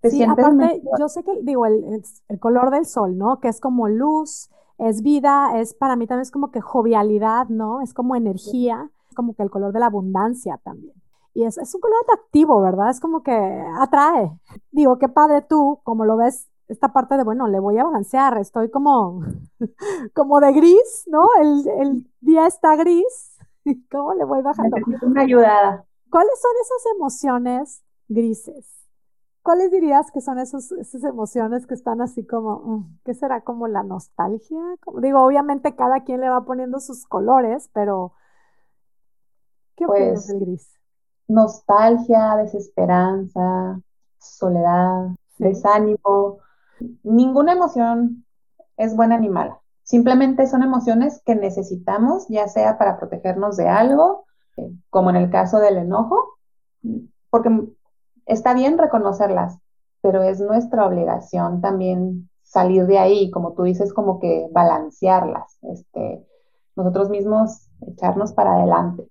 Te 0.00 0.10
sí, 0.10 0.22
aparte, 0.22 0.82
yo 0.98 1.08
sé 1.08 1.22
que, 1.24 1.32
digo, 1.42 1.66
el, 1.66 2.02
el 2.28 2.38
color 2.38 2.70
del 2.70 2.86
sol, 2.86 3.16
¿no? 3.16 3.40
Que 3.40 3.48
es 3.48 3.60
como 3.60 3.88
luz, 3.88 4.50
es 4.78 5.02
vida, 5.02 5.58
es 5.58 5.74
para 5.74 5.96
mí 5.96 6.06
también 6.06 6.22
es 6.22 6.30
como 6.30 6.50
que 6.50 6.60
jovialidad, 6.60 7.48
¿no? 7.48 7.80
Es 7.80 7.94
como 7.94 8.14
energía, 8.14 8.90
es 9.08 9.14
como 9.14 9.34
que 9.34 9.42
el 9.42 9.50
color 9.50 9.72
de 9.72 9.80
la 9.80 9.86
abundancia 9.86 10.60
también. 10.62 10.94
Y 11.34 11.44
es, 11.44 11.58
es 11.58 11.74
un 11.74 11.80
color 11.80 11.98
atractivo, 12.04 12.60
¿verdad? 12.60 12.90
Es 12.90 13.00
como 13.00 13.22
que 13.22 13.32
atrae. 13.78 14.32
Digo, 14.70 14.98
qué 14.98 15.08
padre 15.08 15.42
tú, 15.42 15.80
como 15.82 16.04
lo 16.04 16.16
ves, 16.16 16.48
esta 16.68 16.92
parte 16.92 17.16
de, 17.16 17.24
bueno, 17.24 17.46
le 17.48 17.60
voy 17.60 17.78
a 17.78 17.84
balancear, 17.84 18.38
estoy 18.38 18.70
como, 18.70 19.22
como 20.14 20.40
de 20.40 20.52
gris, 20.52 21.04
¿no? 21.06 21.26
El, 21.40 21.68
el 21.80 22.10
día 22.20 22.46
está 22.46 22.76
gris, 22.76 23.38
¿cómo 23.90 24.14
le 24.14 24.24
voy 24.24 24.42
bajando? 24.42 24.76
Necesito 24.76 25.06
una 25.06 25.22
ayudada. 25.22 25.84
¿Cuáles 26.10 26.40
son 26.40 26.52
esas 26.60 26.94
emociones 26.94 27.84
grises? 28.08 28.76
¿Cuáles 29.42 29.70
dirías 29.70 30.10
que 30.10 30.20
son 30.20 30.38
esos, 30.40 30.72
esas 30.72 31.04
emociones 31.04 31.66
que 31.66 31.74
están 31.74 32.00
así 32.00 32.26
como, 32.26 32.58
mm, 32.58 32.98
¿qué 33.04 33.14
será 33.14 33.42
como 33.42 33.68
la 33.68 33.84
nostalgia? 33.84 34.58
Como, 34.84 35.00
digo, 35.00 35.22
obviamente 35.22 35.76
cada 35.76 36.02
quien 36.02 36.20
le 36.20 36.28
va 36.28 36.44
poniendo 36.44 36.80
sus 36.80 37.06
colores, 37.06 37.70
pero 37.72 38.12
¿qué 39.76 39.86
pues, 39.86 40.26
del 40.26 40.40
gris? 40.40 40.68
Nostalgia, 41.28 42.36
desesperanza, 42.36 43.80
soledad, 44.18 45.10
desánimo. 45.38 46.38
Ninguna 47.02 47.52
emoción 47.52 48.24
es 48.76 48.94
buena 48.96 49.18
ni 49.18 49.28
mala. 49.28 49.60
Simplemente 49.82 50.46
son 50.46 50.62
emociones 50.62 51.22
que 51.24 51.36
necesitamos, 51.36 52.26
ya 52.28 52.48
sea 52.48 52.76
para 52.76 52.98
protegernos 52.98 53.56
de 53.56 53.68
algo, 53.68 54.24
como 54.90 55.10
en 55.10 55.16
el 55.16 55.30
caso 55.30 55.58
del 55.58 55.76
enojo, 55.76 56.38
porque 57.30 57.50
está 58.26 58.54
bien 58.54 58.78
reconocerlas, 58.78 59.58
pero 60.00 60.22
es 60.22 60.40
nuestra 60.40 60.86
obligación 60.86 61.60
también 61.60 62.28
salir 62.42 62.86
de 62.86 62.98
ahí, 62.98 63.30
como 63.30 63.52
tú 63.52 63.64
dices, 63.64 63.92
como 63.92 64.18
que 64.18 64.48
balancearlas, 64.52 65.58
este, 65.62 66.26
nosotros 66.74 67.10
mismos 67.10 67.68
echarnos 67.86 68.32
para 68.32 68.54
adelante. 68.54 69.08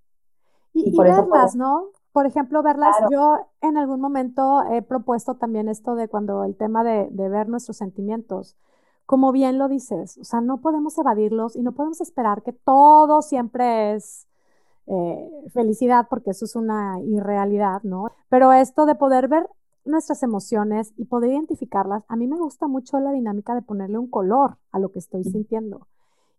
Y, 0.73 0.97
verlas, 0.97 1.55
¿no? 1.55 1.85
Por 2.15 2.25
ejemplo, 2.25 2.63
verlas, 2.63 2.95
yo 3.11 3.39
en 3.59 3.75
algún 3.75 3.99
momento 3.99 4.63
he 4.71 4.81
propuesto 4.81 5.35
también 5.35 5.67
esto 5.67 5.95
de 5.95 6.07
cuando 6.07 6.45
el 6.45 6.55
tema 6.55 6.81
de, 6.81 7.09
de 7.11 7.27
ver 7.27 7.49
nuestros 7.49 7.75
sentimientos, 7.75 8.55
como 9.05 9.33
bien 9.33 9.57
lo 9.57 9.67
dices, 9.67 10.17
o 10.19 10.23
sea, 10.23 10.39
no 10.39 10.61
podemos 10.61 10.97
evadirlos 10.97 11.57
y 11.57 11.61
no 11.61 11.73
podemos 11.73 11.99
esperar 11.99 12.41
que 12.41 12.53
todo 12.53 13.21
siempre 13.21 13.95
es 13.95 14.27
eh, 14.87 15.29
felicidad, 15.53 16.07
porque 16.09 16.29
eso 16.29 16.45
es 16.45 16.55
una 16.55 17.01
irrealidad, 17.01 17.83
¿no? 17.83 18.07
Pero 18.29 18.53
esto 18.53 18.85
de 18.85 18.95
poder 18.95 19.27
ver 19.27 19.49
nuestras 19.83 20.23
emociones 20.23 20.93
y 20.95 21.03
poder 21.03 21.31
identificarlas, 21.31 22.05
a 22.07 22.15
mí 22.15 22.27
me 22.27 22.37
gusta 22.37 22.69
mucho 22.69 22.97
la 23.01 23.11
dinámica 23.11 23.55
de 23.55 23.61
ponerle 23.61 23.97
un 23.97 24.09
color 24.09 24.55
a 24.71 24.79
lo 24.79 24.89
que 24.93 24.99
estoy 24.99 25.25
sintiendo. 25.25 25.85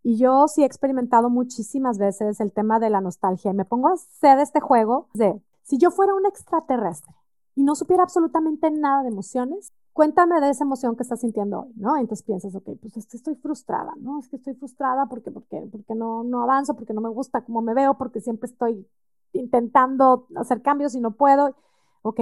Y 0.02 0.16
yo 0.16 0.48
sí 0.48 0.62
he 0.62 0.64
experimentado 0.64 1.28
muchísimas 1.28 1.98
veces 1.98 2.40
el 2.40 2.52
tema 2.54 2.80
de 2.80 2.88
la 2.88 3.02
nostalgia 3.02 3.50
y 3.50 3.54
me 3.54 3.66
pongo 3.66 3.88
a 3.88 3.92
hacer 3.92 4.38
este 4.38 4.60
juego 4.60 5.08
de 5.12 5.38
si 5.66 5.78
yo 5.78 5.90
fuera 5.90 6.14
un 6.14 6.24
extraterrestre 6.26 7.12
y 7.56 7.64
no 7.64 7.74
supiera 7.74 8.04
absolutamente 8.04 8.70
nada 8.70 9.02
de 9.02 9.08
emociones, 9.08 9.72
cuéntame 9.92 10.40
de 10.40 10.50
esa 10.50 10.62
emoción 10.62 10.94
que 10.94 11.02
estás 11.02 11.20
sintiendo 11.20 11.62
hoy, 11.62 11.72
¿no? 11.74 11.96
Entonces 11.96 12.24
piensas, 12.24 12.54
ok, 12.54 12.70
pues 12.80 12.96
es 12.96 13.06
que 13.06 13.16
estoy 13.16 13.34
frustrada, 13.34 13.92
¿no? 13.98 14.20
Es 14.20 14.28
que 14.28 14.36
estoy 14.36 14.54
frustrada 14.54 15.06
porque, 15.06 15.32
porque, 15.32 15.66
porque 15.72 15.94
no, 15.96 16.22
no 16.22 16.42
avanzo, 16.42 16.74
porque 16.76 16.94
no 16.94 17.00
me 17.00 17.08
gusta 17.08 17.44
cómo 17.44 17.62
me 17.62 17.74
veo, 17.74 17.98
porque 17.98 18.20
siempre 18.20 18.48
estoy 18.48 18.86
intentando 19.32 20.28
hacer 20.36 20.62
cambios 20.62 20.94
y 20.94 21.00
no 21.00 21.12
puedo. 21.12 21.56
Ok, 22.02 22.20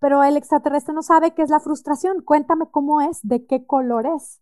pero 0.00 0.24
el 0.24 0.36
extraterrestre 0.36 0.92
no 0.92 1.02
sabe 1.02 1.32
qué 1.32 1.42
es 1.42 1.50
la 1.50 1.60
frustración. 1.60 2.22
Cuéntame 2.22 2.66
cómo 2.72 3.00
es, 3.02 3.20
de 3.22 3.46
qué 3.46 3.66
color 3.66 4.06
es. 4.06 4.40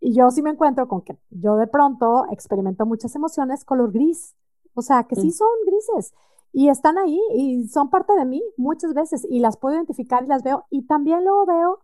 Y 0.00 0.12
yo 0.12 0.32
sí 0.32 0.42
me 0.42 0.50
encuentro 0.50 0.88
con 0.88 1.02
que 1.02 1.16
yo 1.30 1.54
de 1.56 1.68
pronto 1.68 2.26
experimento 2.32 2.84
muchas 2.84 3.14
emociones 3.14 3.64
color 3.64 3.92
gris. 3.92 4.34
O 4.74 4.82
sea, 4.82 5.04
que 5.04 5.14
sí 5.14 5.28
mm. 5.28 5.32
son 5.32 5.48
grises 5.64 6.12
y 6.58 6.70
están 6.70 6.96
ahí 6.96 7.20
y 7.34 7.68
son 7.68 7.90
parte 7.90 8.14
de 8.14 8.24
mí 8.24 8.42
muchas 8.56 8.94
veces 8.94 9.26
y 9.28 9.40
las 9.40 9.58
puedo 9.58 9.74
identificar 9.74 10.24
y 10.24 10.26
las 10.26 10.42
veo 10.42 10.64
y 10.70 10.86
también 10.86 11.22
luego 11.22 11.44
veo 11.44 11.80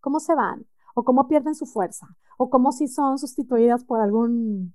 cómo 0.00 0.18
se 0.18 0.34
van 0.34 0.66
o 0.96 1.04
cómo 1.04 1.28
pierden 1.28 1.54
su 1.54 1.64
fuerza 1.64 2.08
o 2.36 2.50
cómo 2.50 2.72
si 2.72 2.88
son 2.88 3.18
sustituidas 3.18 3.84
por 3.84 4.00
algún 4.00 4.74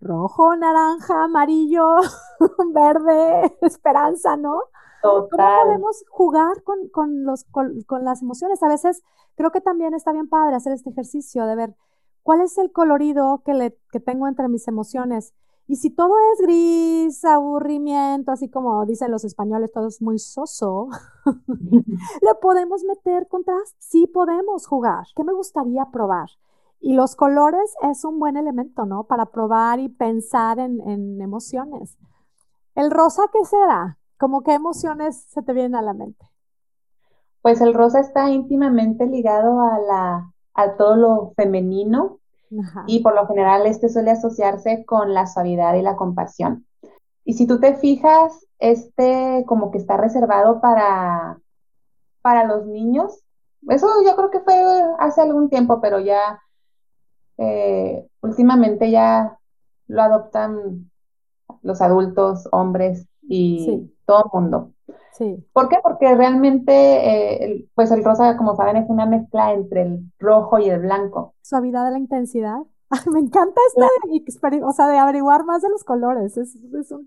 rojo, 0.00 0.56
naranja, 0.56 1.22
amarillo, 1.22 1.98
verde, 2.74 3.56
esperanza, 3.62 4.36
¿no? 4.36 4.58
Total. 5.02 5.30
¿Cómo 5.30 5.64
podemos 5.66 6.04
jugar 6.10 6.62
con, 6.64 7.24
los, 7.24 7.44
con, 7.44 8.04
las 8.04 8.22
emociones? 8.22 8.60
A 8.64 8.68
veces 8.68 9.04
creo 9.36 9.52
que 9.52 9.60
también 9.60 9.94
está 9.94 10.12
bien 10.12 10.28
padre 10.28 10.56
hacer 10.56 10.72
este 10.72 10.90
ejercicio 10.90 11.46
de 11.46 11.54
ver 11.54 11.76
cuál 12.24 12.40
es 12.40 12.58
el 12.58 12.72
colorido 12.72 13.40
que, 13.44 13.54
le, 13.54 13.78
que 13.92 14.00
tengo 14.00 14.26
entre 14.26 14.48
mis 14.48 14.66
emociones 14.66 15.32
y 15.66 15.76
si 15.76 15.90
todo 15.90 16.14
es 16.32 16.40
gris, 16.40 17.24
aburrimiento, 17.24 18.32
así 18.32 18.50
como 18.50 18.84
dicen 18.86 19.10
los 19.10 19.24
españoles, 19.24 19.72
todo 19.72 19.88
es 19.88 20.02
muy 20.02 20.18
soso, 20.18 20.88
¿le 21.48 22.34
podemos 22.40 22.84
meter 22.84 23.28
contraste? 23.28 23.76
Sí 23.78 24.06
podemos 24.06 24.66
jugar. 24.66 25.06
¿Qué 25.16 25.24
me 25.24 25.32
gustaría 25.32 25.86
probar? 25.92 26.28
Y 26.80 26.94
los 26.94 27.16
colores 27.16 27.74
es 27.82 28.04
un 28.04 28.18
buen 28.18 28.36
elemento, 28.36 28.84
¿no? 28.84 29.04
Para 29.04 29.26
probar 29.26 29.80
y 29.80 29.88
pensar 29.88 30.58
en, 30.58 30.80
en 30.88 31.20
emociones. 31.22 31.96
¿El 32.74 32.90
rosa 32.90 33.22
qué 33.32 33.44
será? 33.44 33.98
¿Cómo 34.18 34.42
qué 34.42 34.54
emociones 34.54 35.24
se 35.30 35.42
te 35.42 35.52
vienen 35.52 35.76
a 35.76 35.82
la 35.82 35.94
mente? 35.94 36.26
Pues 37.42 37.60
el 37.60 37.74
rosa 37.74 38.00
está 38.00 38.30
íntimamente 38.30 39.06
ligado 39.06 39.60
a, 39.60 39.78
la, 39.78 40.32
a 40.54 40.76
todo 40.76 40.96
lo 40.96 41.32
femenino, 41.36 42.18
y 42.86 43.00
por 43.00 43.14
lo 43.14 43.26
general 43.26 43.66
este 43.66 43.88
suele 43.88 44.10
asociarse 44.10 44.84
con 44.84 45.14
la 45.14 45.26
suavidad 45.26 45.74
y 45.74 45.82
la 45.82 45.96
compasión. 45.96 46.66
Y 47.24 47.34
si 47.34 47.46
tú 47.46 47.58
te 47.58 47.74
fijas, 47.76 48.46
este 48.58 49.44
como 49.46 49.70
que 49.70 49.78
está 49.78 49.96
reservado 49.96 50.60
para, 50.60 51.38
para 52.22 52.44
los 52.44 52.66
niños. 52.66 53.20
Eso 53.68 53.86
yo 54.04 54.14
creo 54.14 54.30
que 54.30 54.40
fue 54.40 54.54
hace 54.98 55.22
algún 55.22 55.48
tiempo, 55.48 55.80
pero 55.80 56.00
ya 56.00 56.40
eh, 57.38 58.06
últimamente 58.20 58.90
ya 58.90 59.38
lo 59.86 60.02
adoptan 60.02 60.90
los 61.62 61.80
adultos, 61.80 62.48
hombres 62.52 63.06
y 63.22 63.90
todo 64.04 64.24
el 64.24 64.40
mundo. 64.40 64.73
Sí. 65.12 65.44
¿Por 65.52 65.68
qué? 65.68 65.76
Porque 65.82 66.14
realmente, 66.14 66.72
eh, 66.72 67.68
pues 67.74 67.90
el 67.90 68.04
rosa, 68.04 68.36
como 68.36 68.56
saben, 68.56 68.76
es 68.76 68.88
una 68.88 69.06
mezcla 69.06 69.52
entre 69.52 69.82
el 69.82 70.12
rojo 70.18 70.58
y 70.58 70.68
el 70.68 70.80
blanco. 70.80 71.34
Suavidad 71.42 71.84
de 71.84 71.92
la 71.92 71.98
intensidad. 71.98 72.58
me 73.12 73.20
encanta 73.20 73.60
esto 73.68 74.50
de, 74.50 74.62
o 74.62 74.72
sea, 74.72 74.88
de 74.88 74.98
averiguar 74.98 75.44
más 75.44 75.62
de 75.62 75.70
los 75.70 75.84
colores. 75.84 76.36
Es, 76.36 76.58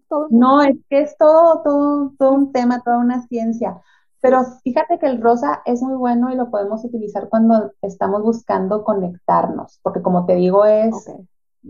todo 0.07 0.27
No, 0.29 0.61
es 0.61 0.77
que 0.89 1.01
es 1.01 1.17
todo, 1.17 1.61
todo, 1.63 2.13
todo 2.17 2.33
un 2.33 2.51
tema, 2.51 2.81
toda 2.83 2.97
una 2.97 3.21
ciencia. 3.27 3.81
Pero 4.21 4.43
fíjate 4.63 4.97
que 4.99 5.05
el 5.05 5.21
rosa 5.21 5.61
es 5.65 5.81
muy 5.81 5.95
bueno 5.95 6.31
y 6.31 6.35
lo 6.35 6.49
podemos 6.49 6.83
utilizar 6.83 7.29
cuando 7.29 7.71
estamos 7.81 8.23
buscando 8.23 8.83
conectarnos, 8.83 9.79
porque 9.83 10.01
como 10.01 10.25
te 10.25 10.35
digo, 10.35 10.65
es, 10.65 10.95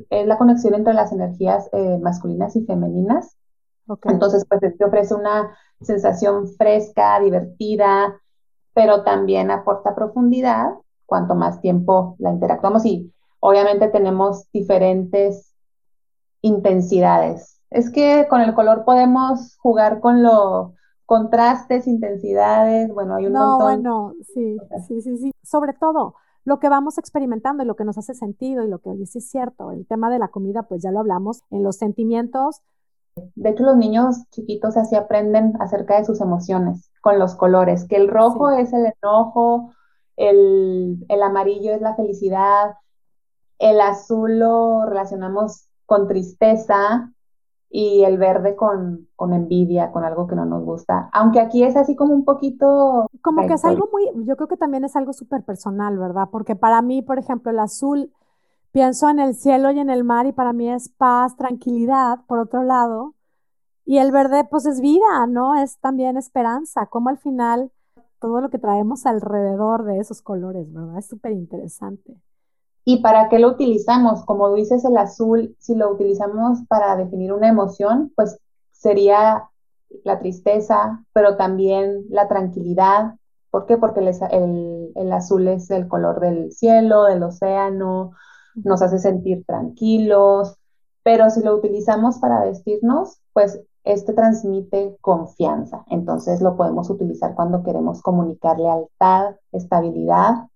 es 0.10 0.28
la 0.28 0.38
conexión 0.38 0.74
entre 0.74 0.94
las 0.94 1.12
energías 1.12 1.70
eh, 1.74 2.00
masculinas 2.02 2.56
y 2.56 2.66
femeninas. 2.66 3.36
Entonces, 4.04 4.46
pues 4.48 4.62
te 4.78 4.84
ofrece 4.84 5.14
una 5.14 5.56
sensación 5.82 6.48
fresca, 6.48 7.20
divertida, 7.20 8.20
pero 8.74 9.04
también 9.04 9.52
aporta 9.52 9.96
profundidad 9.96 10.74
cuanto 11.06 11.36
más 11.36 11.62
tiempo 11.62 12.16
la 12.20 12.32
interactuamos 12.32 12.86
y 12.86 13.12
obviamente 13.40 13.88
tenemos 13.88 14.52
diferentes 14.52 15.54
intensidades. 16.42 17.62
Es 17.70 17.90
que 17.90 18.28
con 18.30 18.42
el 18.42 18.54
color 18.54 18.86
podemos 18.86 19.58
jugar 19.58 20.00
con 20.00 20.24
los 20.24 20.72
contrastes, 21.06 21.88
intensidades, 21.88 22.94
bueno, 22.94 23.16
hay 23.16 23.28
un 23.28 23.34
no, 23.34 23.58
Bueno, 23.60 24.14
sí, 24.34 24.58
sí, 24.88 25.02
sí, 25.02 25.18
sí. 25.18 25.32
Sobre 25.42 25.74
todo, 25.74 26.16
lo 26.44 26.60
que 26.60 26.70
vamos 26.70 26.98
experimentando 26.98 27.64
y 27.64 27.66
lo 27.66 27.76
que 27.76 27.84
nos 27.84 27.98
hace 27.98 28.14
sentido 28.14 28.64
y 28.64 28.70
lo 28.70 28.80
que, 28.80 28.90
oye, 28.90 29.06
sí 29.06 29.20
es 29.20 29.30
cierto, 29.30 29.72
el 29.72 29.86
tema 29.88 30.10
de 30.10 30.20
la 30.20 30.28
comida, 30.30 30.64
pues 30.64 30.82
ya 30.82 30.92
lo 30.92 31.00
hablamos, 31.00 31.44
en 31.50 31.64
los 31.64 31.78
sentimientos. 31.78 32.62
De 33.36 33.50
hecho, 33.50 33.64
los 33.64 33.78
niños 33.78 34.24
chiquitos 34.32 34.78
así 34.78 34.96
aprenden 34.96 35.54
acerca 35.60 35.98
de 35.98 36.06
sus 36.06 36.22
emociones 36.22 36.92
con 37.02 37.20
los 37.20 37.36
colores, 37.36 37.88
que 37.88 37.96
el 37.96 38.08
rojo 38.08 38.50
es 38.50 38.74
el 38.74 38.94
enojo, 39.02 39.72
el, 40.16 41.06
el 41.08 41.22
amarillo 41.22 41.74
es 41.74 41.82
la 41.82 41.96
felicidad, 41.96 42.76
el 43.60 43.82
azul 43.82 44.40
lo 44.40 44.86
relacionamos 44.86 45.68
con 45.86 46.08
tristeza 46.08 47.12
y 47.70 48.04
el 48.04 48.18
verde 48.18 48.56
con, 48.56 49.08
con, 49.16 49.34
envidia, 49.34 49.92
con 49.92 50.04
algo 50.04 50.28
que 50.28 50.36
no 50.36 50.46
nos 50.46 50.64
gusta. 50.64 51.10
Aunque 51.12 51.40
aquí 51.40 51.64
es 51.64 51.76
así 51.76 51.96
como 51.96 52.14
un 52.14 52.24
poquito... 52.24 53.08
Como 53.22 53.46
que 53.46 53.54
es 53.54 53.66
algo 53.66 53.90
muy, 53.92 54.10
yo 54.26 54.36
creo 54.38 54.48
que 54.48 54.58
también 54.58 54.86
es 54.86 54.96
algo 54.96 55.14
súper 55.14 55.44
personal, 55.44 55.98
¿verdad? 55.98 56.30
Porque 56.32 56.56
para 56.56 56.82
mí, 56.82 57.02
por 57.02 57.20
ejemplo, 57.20 57.52
el 57.52 57.60
azul, 57.60 58.12
pienso 58.72 59.10
en 59.10 59.20
el 59.20 59.36
cielo 59.36 59.72
y 59.72 59.80
en 59.80 59.90
el 59.90 60.04
mar 60.04 60.26
y 60.26 60.32
para 60.32 60.54
mí 60.54 60.70
es 60.70 60.90
paz, 60.90 61.36
tranquilidad, 61.36 62.20
por 62.28 62.40
otro 62.40 62.64
lado. 62.64 63.16
Y 63.86 64.00
el 64.00 64.12
verde, 64.12 64.44
pues 64.44 64.66
es 64.66 64.82
vida, 64.82 65.28
¿no? 65.28 65.56
Es 65.56 65.80
también 65.80 66.18
esperanza, 66.18 66.88
como 66.88 67.10
al 67.10 67.18
final 67.18 67.72
todo 68.20 68.42
lo 68.42 68.50
que 68.50 68.60
traemos 68.60 69.06
alrededor 69.06 69.86
de 69.86 70.00
esos 70.00 70.22
colores, 70.22 70.72
¿verdad? 70.74 70.98
Es 70.98 71.08
súper 71.08 71.32
interesante. 71.32 72.18
¿Y 72.84 73.02
para 73.02 73.30
qué 73.30 73.40
lo 73.40 73.50
utilizamos? 73.50 74.24
Como 74.26 74.54
dices, 74.54 74.86
el 74.86 74.98
azul, 74.98 75.56
si 75.60 75.76
lo 75.76 75.92
utilizamos 75.92 76.60
para 76.68 76.96
definir 76.96 77.34
una 77.34 77.50
emoción, 77.50 78.12
pues 78.16 78.40
sería 78.72 79.50
la 80.04 80.20
tristeza, 80.20 81.04
pero 81.14 81.36
también 81.36 82.06
la 82.10 82.28
tranquilidad. 82.28 83.16
¿Por 83.50 83.66
qué? 83.66 83.78
Porque 83.78 84.00
el, 84.00 84.92
el, 84.96 85.12
azul 85.12 85.48
es 85.48 85.70
el 85.70 85.88
color 85.88 86.20
del 86.20 86.52
cielo, 86.52 87.06
del 87.06 87.24
océano, 87.24 88.12
nos 88.64 88.82
hace 88.82 89.00
sentir 89.00 89.46
tranquilos, 89.46 90.58
pero 91.04 91.30
si 91.30 91.42
lo 91.42 91.56
utilizamos 91.56 92.18
para 92.20 92.42
vestirnos, 92.42 93.20
pues 93.34 93.62
este 93.84 94.14
transmite 94.14 94.98
confianza. 95.00 95.86
Entonces 95.88 96.42
lo 96.42 96.58
podemos 96.58 96.90
utilizar 96.90 97.34
cuando 97.36 97.64
queremos 97.64 98.02
comunicar 98.02 98.60
lealtad, 98.60 99.36
estabilidad, 99.52 100.48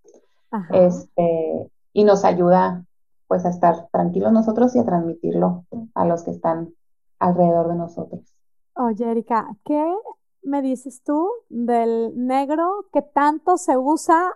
este, 0.71 1.71
y 1.93 2.03
nos 2.03 2.25
ayuda 2.25 2.85
pues 3.27 3.45
a 3.45 3.49
estar 3.49 3.87
tranquilos 3.93 4.33
nosotros 4.33 4.75
y 4.75 4.79
a 4.79 4.85
transmitirlo 4.85 5.63
a 5.93 6.05
los 6.05 6.23
que 6.23 6.31
están 6.31 6.73
alrededor 7.19 7.69
de 7.69 7.75
nosotros. 7.75 8.21
Oye, 8.75 9.09
Erika, 9.09 9.47
¿qué 9.63 9.85
me 10.43 10.61
dices 10.61 11.01
tú 11.03 11.29
del 11.49 12.13
negro 12.15 12.87
que 12.91 13.01
tanto 13.01 13.57
se 13.57 13.77
usa, 13.77 14.35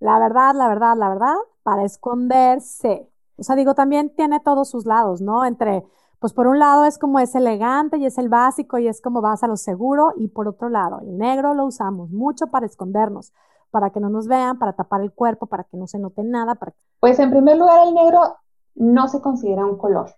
la 0.00 0.18
verdad, 0.18 0.54
la 0.54 0.68
verdad, 0.68 0.96
la 0.96 1.08
verdad, 1.10 1.36
para 1.64 1.82
esconderse? 1.84 3.08
O 3.36 3.42
sea, 3.42 3.56
digo, 3.56 3.74
también 3.74 4.14
tiene 4.14 4.38
todos 4.38 4.70
sus 4.70 4.86
lados, 4.86 5.20
¿no? 5.20 5.44
Entre, 5.44 5.84
pues 6.20 6.32
por 6.32 6.46
un 6.46 6.60
lado 6.60 6.84
es 6.84 6.98
como 6.98 7.18
es 7.18 7.34
elegante 7.34 7.96
y 7.96 8.06
es 8.06 8.16
el 8.18 8.28
básico 8.28 8.78
y 8.78 8.86
es 8.86 9.00
como 9.00 9.20
vas 9.20 9.42
a 9.42 9.48
lo 9.48 9.56
seguro, 9.56 10.12
y 10.16 10.28
por 10.28 10.46
otro 10.46 10.68
lado, 10.68 11.00
el 11.00 11.18
negro 11.18 11.54
lo 11.54 11.64
usamos 11.64 12.10
mucho 12.10 12.46
para 12.46 12.66
escondernos 12.66 13.32
para 13.74 13.90
que 13.90 13.98
no 13.98 14.08
nos 14.08 14.28
vean, 14.28 14.56
para 14.56 14.74
tapar 14.74 15.00
el 15.00 15.10
cuerpo, 15.10 15.46
para 15.46 15.64
que 15.64 15.76
no 15.76 15.88
se 15.88 15.98
note 15.98 16.22
nada. 16.22 16.54
Para... 16.54 16.72
Pues 17.00 17.18
en 17.18 17.28
primer 17.30 17.56
lugar, 17.56 17.88
el 17.88 17.92
negro 17.92 18.36
no 18.76 19.08
se 19.08 19.20
considera 19.20 19.66
un 19.66 19.76
color. 19.76 20.14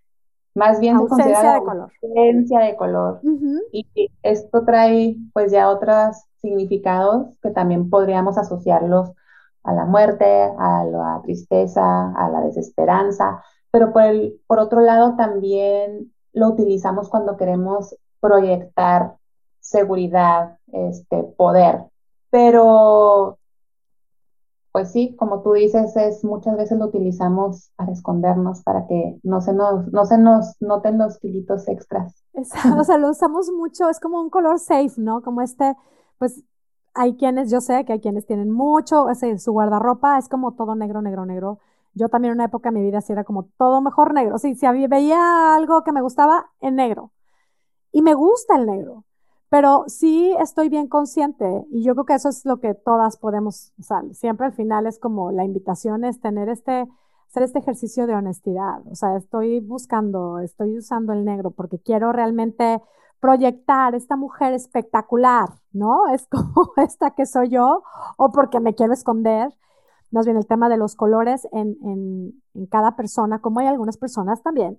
Más 0.55 0.79
bien 0.79 0.99
se 0.99 1.07
considera 1.07 1.55
de 1.55 1.65
color. 1.65 1.91
ausencia 2.03 2.61
de 2.61 2.77
color. 2.77 3.21
Y 3.73 4.11
esto 4.23 4.63
trae 4.67 5.17
pues 5.33 5.53
ya 5.53 5.71
otros 5.71 6.19
significados 6.37 7.29
que 7.43 7.51
también 7.51 7.89
podríamos 7.89 8.37
asociarlos 8.37 9.13
a 9.67 9.73
la 9.73 9.85
muerte, 9.85 10.25
a 10.25 10.85
la 10.85 11.21
tristeza, 11.23 12.13
a 12.13 12.29
la 12.31 12.41
desesperanza, 12.43 13.43
pero 13.71 13.93
por, 13.93 14.03
el, 14.03 14.41
por 14.47 14.59
otro 14.59 14.81
lado 14.81 15.17
también 15.17 16.13
lo 16.33 16.49
utilizamos 16.49 17.09
cuando 17.09 17.37
queremos 17.37 17.97
proyectar 18.21 19.17
seguridad, 19.61 20.59
este, 20.73 21.23
poder. 21.37 21.85
Pero 22.31 23.39
pues 24.77 24.93
sí, 24.93 25.17
como 25.17 25.41
tú 25.41 25.55
dices, 25.55 25.97
es 25.97 26.23
muchas 26.23 26.55
veces 26.55 26.79
lo 26.79 26.85
utilizamos 26.85 27.71
para 27.77 27.93
escondernos, 27.93 28.63
para 28.63 28.87
que 28.87 29.19
no 29.23 29.41
se 29.41 29.55
nos, 29.55 29.91
no 29.91 30.05
se 30.05 30.19
nos 30.19 30.55
noten 30.61 30.99
los 30.99 31.19
kilitos 31.19 31.67
extras. 31.67 32.23
o 32.35 32.85
sea, 32.85 32.99
lo 32.99 33.09
usamos 33.09 33.51
mucho, 33.51 33.89
es 33.89 33.99
como 33.99 34.21
un 34.21 34.29
color 34.29 34.59
safe, 34.59 34.93
¿no? 34.99 35.23
Como 35.23 35.41
este, 35.41 35.75
pues 36.19 36.43
hay 36.97 37.17
quienes, 37.17 37.51
yo 37.51 37.61
sé 37.61 37.85
que 37.85 37.93
hay 37.95 38.01
quienes 38.01 38.27
tienen 38.27 38.51
mucho, 38.51 39.11
ese, 39.11 39.39
su 39.39 39.53
guardarropa 39.53 40.19
es 40.19 40.29
como 40.29 40.53
todo 40.55 40.75
negro, 40.75 41.03
negro, 41.03 41.27
negro. 41.27 41.61
Yo 41.95 42.09
también 42.09 42.33
en 42.33 42.39
una 42.39 42.47
época 42.47 42.71
de 42.71 42.79
mi 42.79 42.83
vida 42.83 43.01
sí 43.01 43.13
era 43.13 43.25
como 43.25 43.45
todo 43.59 43.81
mejor 43.83 44.15
negro. 44.15 44.39
Sí, 44.39 44.55
si 44.55 44.67
veía 44.89 45.55
algo 45.55 45.85
que 45.85 45.93
me 45.93 46.03
gustaba, 46.03 46.51
en 46.61 46.77
negro. 46.77 47.13
Y 47.93 48.03
me 48.03 48.15
gusta 48.15 48.57
el 48.57 48.67
negro. 48.67 49.05
Pero 49.49 49.85
sí 49.89 50.35
estoy 50.41 50.69
bien 50.69 50.89
consciente 50.89 51.65
y 51.71 51.85
yo 51.85 51.95
creo 51.95 52.05
que 52.07 52.15
eso 52.15 52.29
es 52.29 52.45
lo 52.45 52.59
que 52.59 52.75
todas 52.75 53.17
podemos, 53.17 53.73
o 53.79 53.83
sea, 53.83 54.03
siempre 54.13 54.47
al 54.47 54.53
final 54.53 54.87
es 54.87 54.99
como 54.99 55.31
la 55.31 55.45
invitación 55.45 56.05
es 56.05 56.21
tener 56.21 56.49
este, 56.49 56.87
hacer 57.29 57.43
este 57.45 57.61
ejercicio 57.61 58.07
de 58.07 58.15
honestidad. 58.15 58.87
O 58.91 58.95
sea, 58.97 59.17
estoy 59.17 59.61
buscando, 59.61 60.41
estoy 60.41 60.77
usando 60.79 61.13
el 61.13 61.25
negro 61.25 61.53
porque 61.53 61.79
quiero 61.79 62.13
realmente 62.13 62.83
proyectar 63.21 63.95
esta 63.95 64.17
mujer 64.17 64.53
espectacular, 64.53 65.49
¿no? 65.73 66.07
Es 66.13 66.27
como 66.31 66.73
esta 66.77 67.13
que 67.13 67.27
soy 67.27 67.49
yo 67.51 67.83
o 68.17 68.33
porque 68.33 68.61
me 68.61 68.75
quiero 68.75 68.93
esconder. 68.93 69.57
Más 70.13 70.25
bien 70.25 70.37
el 70.37 70.47
tema 70.47 70.69
de 70.69 70.77
los 70.77 70.95
colores 70.95 71.49
en, 71.53 71.77
en, 71.83 72.43
en 72.55 72.67
cada 72.67 72.95
persona, 72.95 73.41
como 73.41 73.61
hay 73.61 73.67
algunas 73.67 73.97
personas 73.97 74.43
también 74.43 74.79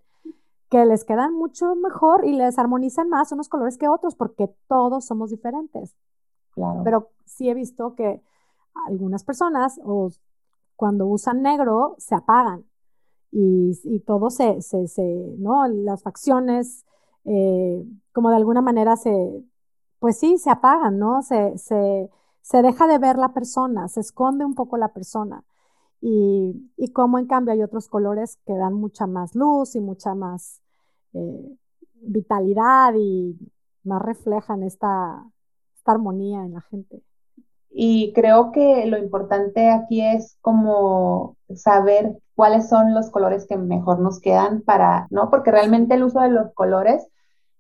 que 0.70 0.86
les 0.86 1.06
quedan 1.06 1.34
mucho 1.34 1.76
mejor 1.76 2.26
y 2.26 2.34
les 2.34 2.60
armonizan 2.60 3.10
más 3.10 3.32
unos 3.32 3.48
colores 3.50 3.78
que 3.78 3.88
otros 3.88 4.16
porque 4.16 4.50
todos 4.68 5.06
somos 5.06 5.30
diferentes. 5.30 5.96
Claro. 6.52 6.82
Pero 6.84 7.10
sí 7.26 7.50
he 7.50 7.54
visto 7.54 7.96
que 7.96 8.22
algunas 8.88 9.24
personas 9.24 9.80
o 9.84 10.10
cuando 10.76 11.08
usan 11.08 11.42
negro 11.42 11.96
se 11.98 12.16
apagan 12.16 12.66
y, 13.32 13.80
y 13.84 14.00
todo 14.02 14.30
se, 14.30 14.62
se, 14.62 14.88
se, 14.88 15.36
¿no? 15.38 15.68
Las 15.68 16.04
facciones 16.04 16.86
eh, 17.28 17.84
como 18.14 18.30
de 18.30 18.38
alguna 18.38 18.62
manera 18.62 18.96
se, 18.98 19.12
pues 20.00 20.20
sí, 20.20 20.38
se 20.38 20.50
apagan, 20.50 20.98
¿no? 21.00 21.22
Se, 21.22 21.58
se, 21.58 22.10
se 22.42 22.62
deja 22.62 22.88
de 22.88 22.98
ver 22.98 23.18
la 23.18 23.34
persona, 23.34 23.88
se 23.90 24.00
esconde 24.02 24.46
un 24.46 24.56
poco 24.56 24.78
la 24.78 24.94
persona 24.94 25.44
y, 26.02 26.72
y 26.78 26.92
como 26.92 27.20
en 27.20 27.28
cambio 27.28 27.54
hay 27.54 27.64
otros 27.64 27.88
colores 27.88 28.40
que 28.46 28.54
dan 28.56 28.74
mucha 28.74 29.08
más 29.08 29.36
luz 29.36 29.76
y 29.76 29.82
mucha 29.82 30.16
más 30.16 30.62
eh, 31.14 31.58
vitalidad 32.02 32.94
y 32.96 33.38
más 33.84 34.02
reflejan 34.02 34.64
esta, 34.64 35.24
esta 35.76 35.92
armonía 35.92 36.46
en 36.46 36.54
la 36.54 36.62
gente. 36.62 37.02
Y 37.70 38.14
creo 38.14 38.52
que 38.52 38.86
lo 38.88 38.98
importante 38.98 39.70
aquí 39.70 40.02
es 40.02 40.38
como 40.42 41.38
saber 41.56 42.18
cuáles 42.36 42.70
son 42.70 42.94
los 42.94 43.10
colores 43.10 43.46
que 43.48 43.58
mejor 43.58 44.00
nos 44.00 44.20
quedan 44.20 44.62
para, 44.62 45.08
¿no? 45.10 45.30
Porque 45.30 45.52
realmente 45.52 45.96
el 45.96 46.04
uso 46.04 46.20
de 46.22 46.30
los 46.30 46.54
colores 46.54 47.08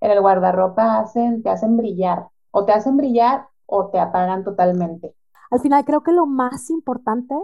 en 0.01 0.11
el 0.11 0.21
guardarropa 0.21 0.99
hacen, 0.99 1.43
te 1.43 1.49
hacen 1.49 1.77
brillar, 1.77 2.27
o 2.51 2.65
te 2.65 2.73
hacen 2.73 2.97
brillar 2.97 3.47
o 3.65 3.87
te 3.89 3.99
apagan 3.99 4.43
totalmente. 4.43 5.15
Al 5.51 5.59
final 5.59 5.85
creo 5.85 6.01
que 6.01 6.11
lo 6.11 6.25
más 6.25 6.69
importante 6.69 7.35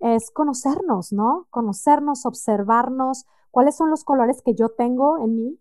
es 0.00 0.30
conocernos, 0.30 1.12
¿no? 1.12 1.46
Conocernos, 1.50 2.26
observarnos, 2.26 3.26
cuáles 3.50 3.76
son 3.76 3.90
los 3.90 4.04
colores 4.04 4.42
que 4.42 4.54
yo 4.54 4.70
tengo 4.70 5.18
en 5.18 5.34
mí, 5.34 5.60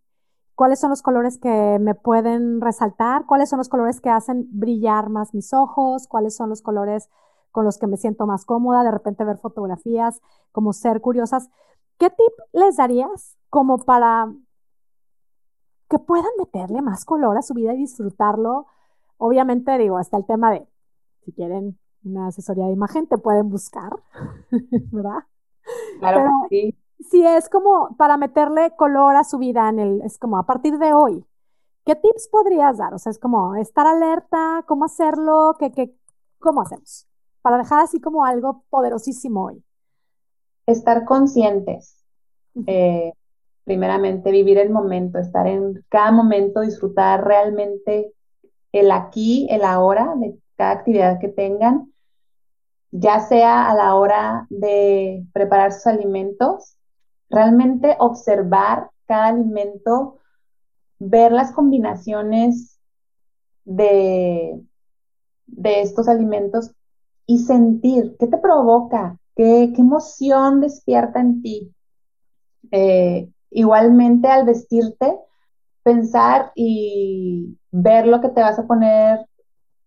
cuáles 0.55 0.79
son 0.79 0.89
los 0.89 1.01
colores 1.01 1.37
que 1.37 1.77
me 1.79 1.95
pueden 1.95 2.61
resaltar, 2.61 3.25
cuáles 3.25 3.49
son 3.49 3.57
los 3.57 3.69
colores 3.69 4.01
que 4.01 4.09
hacen 4.09 4.47
brillar 4.51 5.09
más 5.09 5.33
mis 5.33 5.53
ojos, 5.53 6.07
cuáles 6.07 6.35
son 6.35 6.49
los 6.49 6.61
colores 6.61 7.09
con 7.51 7.65
los 7.65 7.77
que 7.77 7.87
me 7.87 7.97
siento 7.97 8.27
más 8.27 8.45
cómoda, 8.45 8.83
de 8.83 8.91
repente 8.91 9.23
ver 9.23 9.37
fotografías, 9.37 10.21
como 10.51 10.73
ser 10.73 11.01
curiosas. 11.01 11.49
¿Qué 11.97 12.09
tip 12.09 12.33
les 12.53 12.77
darías 12.77 13.37
como 13.49 13.79
para 13.79 14.31
que 15.89 15.99
puedan 15.99 16.31
meterle 16.37 16.81
más 16.81 17.05
color 17.05 17.37
a 17.37 17.41
su 17.41 17.53
vida 17.53 17.73
y 17.73 17.77
disfrutarlo 17.77 18.67
Obviamente, 19.17 19.77
digo, 19.77 19.97
hasta 19.97 20.17
el 20.17 20.25
tema 20.25 20.51
de, 20.51 20.67
si 21.25 21.31
quieren 21.31 21.77
una 22.03 22.27
asesoría 22.27 22.65
de 22.65 22.71
imagen, 22.73 23.07
te 23.07 23.17
pueden 23.17 23.49
buscar, 23.49 23.91
¿verdad? 24.91 25.23
Claro, 25.99 26.29
sí. 26.49 26.77
Sí, 27.11 27.23
es 27.23 27.49
como 27.49 27.95
para 27.97 28.17
meterle 28.17 28.75
color 28.75 29.15
a 29.15 29.23
su 29.23 29.37
vida 29.37 29.69
en 29.69 29.79
el, 29.79 30.01
es 30.01 30.17
como 30.17 30.37
a 30.37 30.45
partir 30.45 30.79
de 30.79 30.93
hoy. 30.93 31.23
¿Qué 31.85 31.95
tips 31.95 32.27
podrías 32.31 32.77
dar? 32.77 32.93
O 32.93 32.97
sea, 32.97 33.11
es 33.11 33.19
como 33.19 33.55
estar 33.55 33.85
alerta, 33.85 34.63
cómo 34.67 34.85
hacerlo, 34.85 35.55
qué, 35.59 35.71
qué, 35.71 35.95
cómo 36.39 36.61
hacemos, 36.61 37.07
para 37.41 37.57
dejar 37.57 37.81
así 37.81 38.01
como 38.01 38.25
algo 38.25 38.63
poderosísimo 38.69 39.45
hoy. 39.45 39.63
Estar 40.65 41.05
conscientes. 41.05 42.03
Eh, 42.65 43.13
primeramente, 43.67 44.31
vivir 44.31 44.57
el 44.57 44.69
momento, 44.69 45.19
estar 45.19 45.45
en 45.45 45.83
cada 45.89 46.09
momento, 46.11 46.61
disfrutar 46.61 47.27
realmente 47.27 48.13
el 48.71 48.91
aquí, 48.91 49.45
el 49.51 49.65
ahora 49.65 50.13
de 50.15 50.39
cada 50.55 50.71
actividad 50.71 51.19
que 51.19 51.27
tengan, 51.27 51.91
ya 52.91 53.19
sea 53.19 53.69
a 53.69 53.75
la 53.75 53.95
hora 53.95 54.47
de 54.49 55.25
preparar 55.33 55.73
sus 55.73 55.85
alimentos, 55.85 56.77
realmente 57.29 57.97
observar 57.99 58.89
cada 59.05 59.27
alimento, 59.27 60.19
ver 60.97 61.33
las 61.33 61.51
combinaciones 61.51 62.79
de, 63.65 64.61
de 65.45 65.81
estos 65.81 66.07
alimentos 66.07 66.71
y 67.25 67.39
sentir 67.39 68.15
qué 68.17 68.27
te 68.27 68.37
provoca, 68.37 69.19
qué, 69.35 69.73
emoción 69.77 70.61
despierta 70.61 71.19
en 71.19 71.41
ti. 71.41 71.73
Eh, 72.71 73.29
igualmente 73.49 74.27
al 74.27 74.45
vestirte, 74.45 75.17
pensar 75.83 76.51
y 76.55 77.57
ver 77.71 78.07
lo 78.07 78.21
que 78.21 78.29
te 78.29 78.41
vas 78.41 78.59
a 78.59 78.67
poner, 78.67 79.25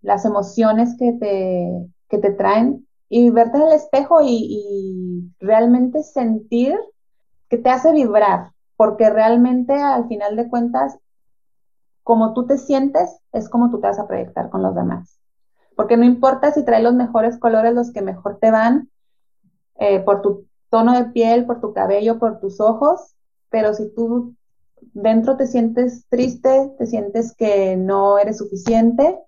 las 0.03 0.25
emociones 0.25 0.96
que 0.99 1.12
te, 1.12 1.87
que 2.09 2.18
te 2.18 2.31
traen 2.33 2.87
y 3.09 3.31
verte 3.31 3.59
en 3.59 3.64
el 3.64 3.73
espejo 3.73 4.20
y, 4.23 5.33
realmente 5.40 6.03
sentir 6.03 6.79
que 7.49 7.59
te 7.59 7.70
hace 7.70 7.92
vibrar, 7.92 8.53
porque 8.77 9.11
realmente 9.11 9.75
al 9.75 10.07
final 10.07 10.37
de 10.37 10.49
cuentas, 10.49 10.99
como 12.03 12.35
tú 12.35 12.46
te 12.46 12.59
sientes, 12.59 13.20
es 13.33 13.49
como 13.49 13.70
tú 13.70 13.81
te 13.81 13.88
vas 13.88 13.99
a 13.99 14.07
proyectar 14.07 14.51
con 14.51 14.62
los 14.62 14.75
demás. 14.75 15.18
Porque 15.77 15.96
no 15.96 16.05
importa 16.05 16.53
si 16.53 16.64
traes 16.64 16.83
los 16.83 16.94
mejores 16.94 17.38
colores, 17.38 17.75
los 17.75 17.92
que 17.92 18.03
mejor 18.03 18.38
te 18.38 18.51
van, 18.51 18.90
eh, 19.77 20.01
por 20.01 20.23
tu 20.23 20.46
tono 20.68 20.92
de 20.92 21.07
piel, 21.07 21.46
por 21.46 21.61
tu 21.61 21.73
cabello, 21.73 22.18
por 22.18 22.38
tus 22.38 22.61
ojos, 22.61 23.14
pero 23.50 23.74
si 23.74 23.92
tú 23.94 24.34
dentro 24.94 25.36
te 25.36 25.46
sientes 25.46 26.06
triste, 26.08 26.74
te 26.78 26.86
sientes 26.86 27.34
que 27.34 27.76
no 27.76 28.18
eres 28.18 28.38
suficiente, 28.38 29.18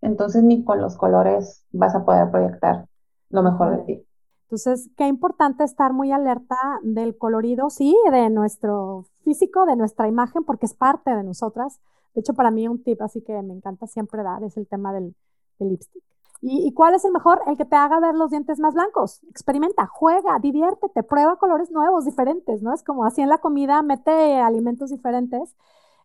entonces 0.00 0.42
ni 0.42 0.64
con 0.64 0.80
los 0.80 0.96
colores 0.96 1.64
vas 1.72 1.94
a 1.94 2.04
poder 2.04 2.30
proyectar 2.30 2.86
lo 3.30 3.42
mejor 3.42 3.76
de 3.76 3.84
ti. 3.84 4.06
Entonces, 4.46 4.90
qué 4.96 5.08
importante 5.08 5.64
estar 5.64 5.92
muy 5.92 6.12
alerta 6.12 6.56
del 6.82 7.18
colorido, 7.18 7.68
sí, 7.68 7.96
de 8.12 8.30
nuestro 8.30 9.06
físico, 9.24 9.66
de 9.66 9.74
nuestra 9.74 10.06
imagen, 10.06 10.44
porque 10.44 10.66
es 10.66 10.74
parte 10.74 11.10
de 11.10 11.24
nosotras. 11.24 11.80
De 12.14 12.20
hecho, 12.20 12.32
para 12.34 12.52
mí 12.52 12.68
un 12.68 12.82
tip 12.82 13.02
así 13.02 13.22
que 13.22 13.42
me 13.42 13.54
encanta 13.54 13.88
siempre 13.88 14.22
dar 14.22 14.44
es 14.44 14.56
el 14.56 14.68
tema 14.68 14.92
del, 14.92 15.16
lipstick. 15.58 16.04
¿Y, 16.42 16.72
cuál 16.74 16.94
es 16.94 17.04
el 17.04 17.12
mejor? 17.12 17.40
El 17.46 17.56
que 17.56 17.64
te 17.64 17.76
haga 17.76 17.98
ver 17.98 18.14
los 18.14 18.30
dientes 18.30 18.58
más 18.58 18.74
blancos. 18.74 19.20
Experimenta, 19.30 19.86
juega, 19.86 20.38
diviértete, 20.38 21.02
prueba 21.02 21.36
colores 21.36 21.70
nuevos, 21.70 22.04
diferentes, 22.04 22.62
¿no? 22.62 22.74
Es 22.74 22.82
como 22.82 23.04
así 23.04 23.22
en 23.22 23.28
la 23.28 23.38
comida, 23.38 23.82
mete 23.82 24.38
alimentos 24.40 24.90
diferentes, 24.90 25.56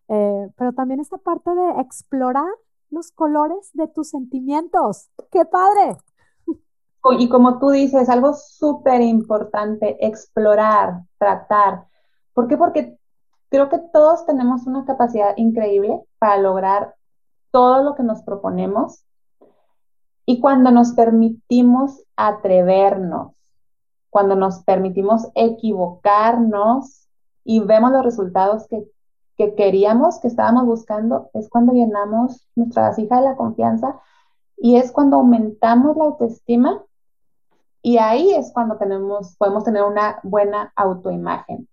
eh, 0.08 0.48
pero 0.56 0.72
también 0.72 1.00
esta 1.00 1.18
parte 1.18 1.54
de 1.54 1.80
explorar 1.80 2.50
los 2.90 3.12
colores 3.12 3.70
de 3.74 3.88
tus 3.88 4.08
sentimientos. 4.08 5.10
¡Qué 5.30 5.44
padre! 5.44 5.98
y 7.18 7.28
como 7.28 7.58
tú 7.58 7.70
dices, 7.70 8.08
algo 8.08 8.32
súper 8.32 9.00
importante, 9.00 10.06
explorar, 10.06 11.02
tratar. 11.18 11.86
¿Por 12.32 12.46
qué? 12.46 12.56
Porque 12.56 12.96
creo 13.48 13.68
que 13.68 13.78
todos 13.92 14.24
tenemos 14.24 14.66
una 14.66 14.84
capacidad 14.84 15.34
increíble 15.36 16.00
para 16.18 16.38
lograr 16.38 16.94
todo 17.50 17.82
lo 17.82 17.94
que 17.94 18.02
nos 18.02 18.22
proponemos. 18.22 19.04
Y 20.24 20.40
cuando 20.40 20.70
nos 20.70 20.92
permitimos 20.92 22.04
atrevernos, 22.16 23.32
cuando 24.10 24.36
nos 24.36 24.62
permitimos 24.62 25.28
equivocarnos 25.34 27.08
y 27.44 27.60
vemos 27.60 27.92
los 27.92 28.04
resultados 28.04 28.66
que, 28.68 28.84
que 29.36 29.54
queríamos, 29.54 30.20
que 30.20 30.28
estábamos 30.28 30.66
buscando, 30.66 31.30
es 31.34 31.48
cuando 31.48 31.72
llenamos 31.72 32.46
nuestra 32.54 32.88
vasija 32.88 33.16
de 33.16 33.22
la 33.22 33.36
confianza 33.36 34.00
y 34.56 34.76
es 34.76 34.92
cuando 34.92 35.16
aumentamos 35.16 35.96
la 35.96 36.04
autoestima 36.04 36.82
y 37.82 37.98
ahí 37.98 38.32
es 38.32 38.52
cuando 38.52 38.76
tenemos, 38.76 39.36
podemos 39.36 39.64
tener 39.64 39.82
una 39.82 40.20
buena 40.22 40.72
autoimagen. 40.76 41.68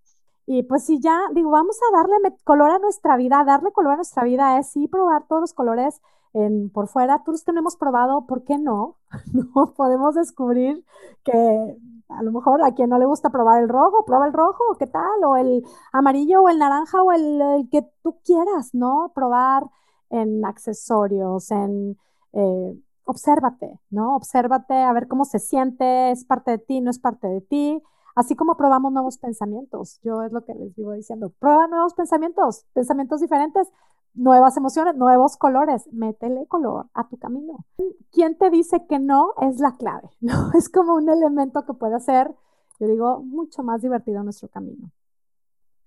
Y 0.48 0.64
pues 0.64 0.86
si 0.86 1.00
ya, 1.00 1.16
digo, 1.36 1.52
vamos 1.52 1.78
a 1.78 1.98
darle 1.98 2.36
color 2.44 2.72
a 2.72 2.80
nuestra 2.80 3.16
vida, 3.16 3.44
darle 3.46 3.72
color 3.72 3.94
a 3.94 3.96
nuestra 3.98 4.24
vida 4.24 4.58
es 4.58 4.72
sí 4.72 4.88
probar 4.88 5.28
todos 5.28 5.42
los 5.42 5.54
colores 5.54 6.02
en, 6.34 6.70
por 6.70 6.88
fuera, 6.88 7.22
los 7.26 7.44
que 7.44 7.52
no 7.52 7.60
hemos 7.60 7.76
probado, 7.76 8.26
¿por 8.26 8.44
qué 8.44 8.58
no? 8.58 8.98
No 9.34 9.74
podemos 9.76 10.15
descubrir 10.15 10.84
que 11.24 11.78
a 12.10 12.24
lo 12.24 12.32
mejor 12.32 12.63
a 12.63 12.74
quien 12.74 12.89
no 12.89 12.98
le 13.00 13.06
gusta 13.06 13.30
probar 13.30 13.62
el 13.62 13.70
rojo, 13.70 14.06
prueba 14.06 14.26
el 14.26 14.34
rojo, 14.34 14.63
¿qué 14.80 14.88
tal? 14.88 15.24
O 15.26 15.38
el 15.38 15.63
amarillo 15.92 16.42
o 16.42 16.50
el 16.50 16.58
naranja 16.60 17.02
o 17.04 17.12
el, 17.12 17.70
que 17.72 17.88
tú 18.04 18.20
quieras, 18.26 18.74
¿no? 18.74 19.12
Probar 19.13 19.63
en 20.10 20.44
accesorios, 20.46 21.52
en 21.52 21.98
eh, 22.34 22.80
obsérvate, 23.06 23.80
¿no? 23.92 24.15
Obsérvate 24.15 24.74
a 24.74 24.94
ver 24.94 25.08
cómo 25.08 25.26
se 25.26 25.39
siente, 25.39 26.12
es 26.12 26.26
parte 26.26 26.52
de 26.52 26.58
ti, 26.60 26.82
no 26.82 26.89
es 26.89 27.00
parte 27.00 27.28
de 27.28 27.42
ti. 27.42 27.82
Así 28.15 28.36
como 28.36 28.58
probamos 28.58 28.92
nuevos 28.92 29.18
pensamientos, 29.18 30.00
yo 30.04 30.24
es 30.24 30.32
lo 30.32 30.44
que 30.44 30.54
les 30.54 30.76
vivo 30.76 30.94
diciendo, 30.94 31.32
prueba 31.39 31.68
nuevos 31.68 31.94
pensamientos, 31.94 32.65
pensamientos 32.74 33.22
diferentes, 33.22 33.70
nuevas 34.13 34.58
emociones, 34.58 34.95
nuevos 34.95 35.38
colores, 35.38 35.88
métele 35.91 36.45
color 36.48 36.88
a 36.93 37.08
tu 37.08 37.17
camino. 37.17 37.65
¿Quién 38.12 38.38
te 38.38 38.50
dice 38.50 38.86
que 38.88 39.00
no 39.00 39.34
es 39.41 39.60
la 39.60 39.78
clave? 39.78 40.10
¿no? 40.19 40.52
Es 40.58 40.69
como 40.69 40.95
un 40.95 41.10
elemento 41.10 41.65
que 41.65 41.74
puede 41.74 41.95
hacer, 41.95 42.32
yo 42.80 42.88
digo, 42.88 43.22
mucho 43.22 43.63
más 43.63 43.82
divertido 43.82 44.24
nuestro 44.24 44.50
camino. 44.50 44.91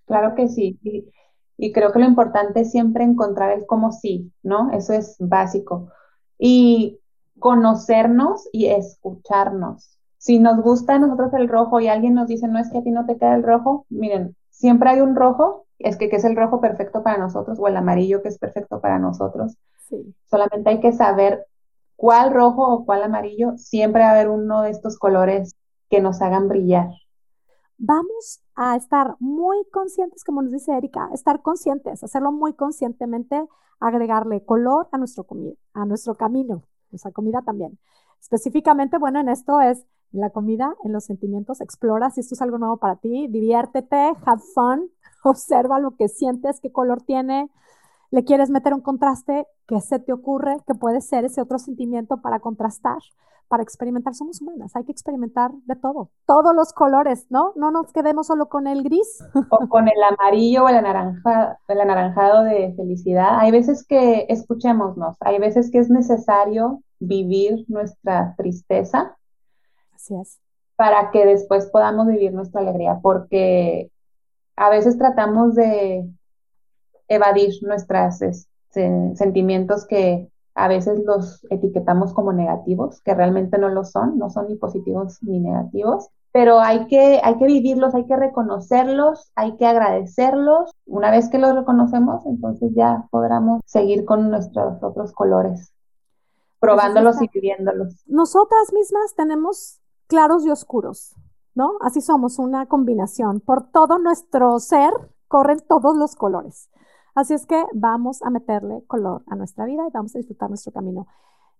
Claro 0.06 0.34
que 0.34 0.48
sí. 0.48 0.78
Y, 0.82 1.10
y 1.56 1.72
creo 1.72 1.92
que 1.92 1.98
lo 1.98 2.06
importante 2.06 2.60
es 2.60 2.70
siempre 2.70 3.04
encontrar 3.04 3.52
el 3.52 3.66
cómo 3.66 3.92
sí, 3.92 4.32
¿no? 4.42 4.70
Eso 4.72 4.92
es 4.92 5.16
básico. 5.18 5.88
Y 6.38 7.00
conocernos 7.38 8.48
y 8.52 8.66
escucharnos. 8.66 9.98
Si 10.16 10.38
nos 10.38 10.62
gusta 10.62 10.94
a 10.94 10.98
nosotros 10.98 11.32
el 11.34 11.48
rojo 11.48 11.80
y 11.80 11.88
alguien 11.88 12.14
nos 12.14 12.28
dice, 12.28 12.46
no 12.46 12.58
es 12.58 12.70
que 12.70 12.78
a 12.78 12.82
ti 12.82 12.90
no 12.90 13.06
te 13.06 13.16
queda 13.16 13.34
el 13.34 13.42
rojo, 13.42 13.86
miren, 13.88 14.36
siempre 14.50 14.90
hay 14.90 15.00
un 15.00 15.16
rojo, 15.16 15.66
es 15.84 15.96
que, 15.96 16.06
es 16.06 16.24
el 16.24 16.36
rojo 16.36 16.60
perfecto 16.60 17.02
para 17.02 17.18
nosotros 17.18 17.58
o 17.60 17.68
el 17.68 17.76
amarillo 17.76 18.22
que 18.22 18.28
es 18.28 18.38
perfecto 18.38 18.80
para 18.80 18.98
nosotros. 18.98 19.56
Solamente 20.30 20.70
hay 20.70 20.80
que 20.80 20.92
saber 20.92 21.46
cuál 21.96 22.32
rojo 22.32 22.66
o 22.66 22.84
cuál 22.84 23.02
amarillo, 23.02 23.56
siempre 23.56 24.02
va 24.02 24.08
a 24.08 24.12
haber 24.12 24.28
uno 24.28 24.62
de 24.62 24.70
estos 24.70 24.98
colores 24.98 25.54
que 25.88 26.00
nos 26.00 26.22
hagan 26.22 26.48
brillar. 26.48 26.88
Vamos 27.78 28.40
a 28.54 28.76
estar 28.76 29.16
muy 29.18 29.64
conscientes, 29.70 30.24
como 30.24 30.42
nos 30.42 30.52
dice 30.52 30.76
Erika, 30.76 31.10
estar 31.12 31.42
conscientes, 31.42 32.02
hacerlo 32.02 32.32
muy 32.32 32.54
conscientemente, 32.54 33.44
agregarle 33.80 34.44
color 34.44 34.88
a 34.92 34.98
nuestro, 34.98 35.26
a 35.74 35.84
nuestro 35.84 36.14
camino 36.14 36.62
esa 36.92 37.10
comida 37.10 37.42
también. 37.42 37.78
Específicamente, 38.20 38.98
bueno, 38.98 39.20
en 39.20 39.28
esto 39.28 39.60
es 39.60 39.84
en 40.12 40.20
la 40.20 40.30
comida, 40.30 40.74
en 40.84 40.92
los 40.92 41.04
sentimientos, 41.04 41.60
explora 41.60 42.10
si 42.10 42.20
esto 42.20 42.34
es 42.34 42.42
algo 42.42 42.58
nuevo 42.58 42.76
para 42.76 42.96
ti, 42.96 43.28
diviértete, 43.28 44.12
have 44.26 44.42
fun, 44.54 44.90
observa 45.30 45.78
lo 45.78 45.96
que 45.96 46.08
sientes, 46.08 46.60
qué 46.60 46.72
color 46.72 47.02
tiene, 47.02 47.50
le 48.10 48.24
quieres 48.24 48.50
meter 48.50 48.74
un 48.74 48.82
contraste, 48.82 49.46
¿qué 49.66 49.80
se 49.80 49.98
te 49.98 50.12
ocurre 50.12 50.56
que 50.66 50.74
puede 50.74 51.00
ser 51.00 51.24
ese 51.24 51.40
otro 51.40 51.58
sentimiento 51.58 52.20
para 52.20 52.40
contrastar? 52.40 52.98
para 53.52 53.62
experimentar. 53.62 54.14
Somos 54.14 54.40
humanas, 54.40 54.74
hay 54.74 54.84
que 54.84 54.92
experimentar 54.92 55.50
de 55.66 55.76
todo, 55.76 56.08
todos 56.26 56.54
los 56.56 56.72
colores, 56.72 57.26
¿no? 57.28 57.52
No 57.54 57.70
nos 57.70 57.92
quedemos 57.92 58.28
solo 58.28 58.48
con 58.48 58.66
el 58.66 58.82
gris. 58.82 59.22
O 59.50 59.68
con 59.68 59.88
el 59.88 60.02
amarillo 60.02 60.64
o 60.64 60.68
el, 60.70 60.82
naranja, 60.82 61.58
el 61.68 61.80
anaranjado 61.82 62.44
de 62.44 62.72
felicidad. 62.74 63.40
Hay 63.40 63.50
veces 63.50 63.86
que, 63.86 64.24
escuchémonos, 64.30 65.18
hay 65.20 65.38
veces 65.38 65.70
que 65.70 65.80
es 65.80 65.90
necesario 65.90 66.82
vivir 66.98 67.66
nuestra 67.68 68.34
tristeza. 68.38 69.18
Así 69.94 70.14
es. 70.18 70.40
Para 70.76 71.10
que 71.10 71.26
después 71.26 71.68
podamos 71.70 72.06
vivir 72.06 72.32
nuestra 72.32 72.62
alegría, 72.62 73.00
porque 73.02 73.91
a 74.56 74.70
veces 74.70 74.98
tratamos 74.98 75.54
de 75.54 76.08
evadir 77.08 77.52
nuestros 77.62 78.46
sentimientos 79.14 79.86
que 79.86 80.30
a 80.54 80.68
veces 80.68 81.00
los 81.04 81.46
etiquetamos 81.50 82.12
como 82.12 82.32
negativos, 82.32 83.00
que 83.02 83.14
realmente 83.14 83.58
no 83.58 83.68
lo 83.68 83.84
son, 83.84 84.18
no 84.18 84.30
son 84.30 84.48
ni 84.48 84.56
positivos 84.56 85.18
ni 85.22 85.40
negativos. 85.40 86.08
pero 86.34 86.60
hay 86.60 86.86
que, 86.86 87.20
hay 87.22 87.36
que 87.36 87.44
vivirlos, 87.44 87.94
hay 87.94 88.06
que 88.06 88.16
reconocerlos, 88.16 89.30
hay 89.34 89.54
que 89.56 89.66
agradecerlos. 89.66 90.72
Una 90.86 91.10
vez 91.10 91.28
que 91.28 91.36
los 91.36 91.54
reconocemos, 91.54 92.24
entonces 92.24 92.70
ya 92.74 93.06
podremos 93.10 93.60
seguir 93.66 94.06
con 94.06 94.30
nuestros 94.30 94.82
otros 94.82 95.12
colores, 95.12 95.74
probándolos 96.58 97.20
y 97.20 97.28
viviéndolos. 97.28 98.02
Nosotras 98.06 98.72
mismas 98.72 99.14
tenemos 99.14 99.82
claros 100.06 100.46
y 100.46 100.50
oscuros, 100.50 101.14
¿no? 101.54 101.72
Así 101.80 102.00
somos, 102.00 102.38
una 102.38 102.66
combinación. 102.66 103.40
Por 103.40 103.70
todo 103.70 103.98
nuestro 103.98 104.58
ser 104.58 104.92
corren 105.28 105.60
todos 105.66 105.96
los 105.96 106.16
colores. 106.16 106.70
Así 107.14 107.34
es 107.34 107.46
que 107.46 107.64
vamos 107.74 108.22
a 108.22 108.30
meterle 108.30 108.84
color 108.86 109.22
a 109.26 109.34
nuestra 109.34 109.66
vida 109.66 109.86
y 109.86 109.90
vamos 109.92 110.14
a 110.14 110.18
disfrutar 110.18 110.48
nuestro 110.48 110.72
camino. 110.72 111.06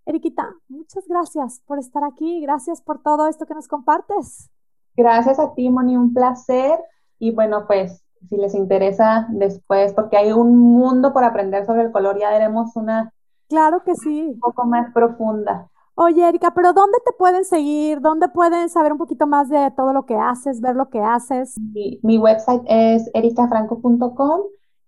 Eriquita, 0.06 0.54
muchas 0.68 1.06
gracias 1.06 1.62
por 1.66 1.78
estar 1.78 2.02
aquí, 2.04 2.40
gracias 2.40 2.80
por 2.80 3.02
todo 3.02 3.28
esto 3.28 3.46
que 3.46 3.54
nos 3.54 3.68
compartes. 3.68 4.50
Gracias 4.96 5.38
a 5.38 5.54
ti, 5.54 5.68
Moni, 5.70 5.96
un 5.96 6.12
placer. 6.12 6.78
Y 7.18 7.32
bueno, 7.32 7.66
pues 7.66 8.02
si 8.28 8.36
les 8.36 8.54
interesa 8.54 9.26
después, 9.30 9.92
porque 9.94 10.16
hay 10.16 10.32
un 10.32 10.56
mundo 10.56 11.12
por 11.12 11.24
aprender 11.24 11.66
sobre 11.66 11.82
el 11.82 11.92
color, 11.92 12.18
ya 12.18 12.30
haremos 12.30 12.74
una... 12.76 13.12
Claro 13.48 13.82
que 13.84 13.94
sí. 13.94 14.32
Un 14.34 14.40
poco 14.40 14.64
más 14.64 14.92
profunda. 14.92 15.70
Oye, 15.94 16.26
Erika, 16.26 16.54
pero 16.54 16.72
¿dónde 16.72 16.98
te 17.04 17.12
pueden 17.12 17.44
seguir? 17.44 18.00
¿Dónde 18.00 18.28
pueden 18.28 18.68
saber 18.68 18.92
un 18.92 18.98
poquito 18.98 19.26
más 19.26 19.48
de 19.48 19.70
todo 19.76 19.92
lo 19.92 20.06
que 20.06 20.16
haces, 20.16 20.60
ver 20.60 20.74
lo 20.74 20.88
que 20.88 21.00
haces? 21.00 21.54
Mi, 21.58 22.00
mi 22.02 22.18
website 22.18 22.62
es 22.66 23.10
ericafranco.com 23.12 24.40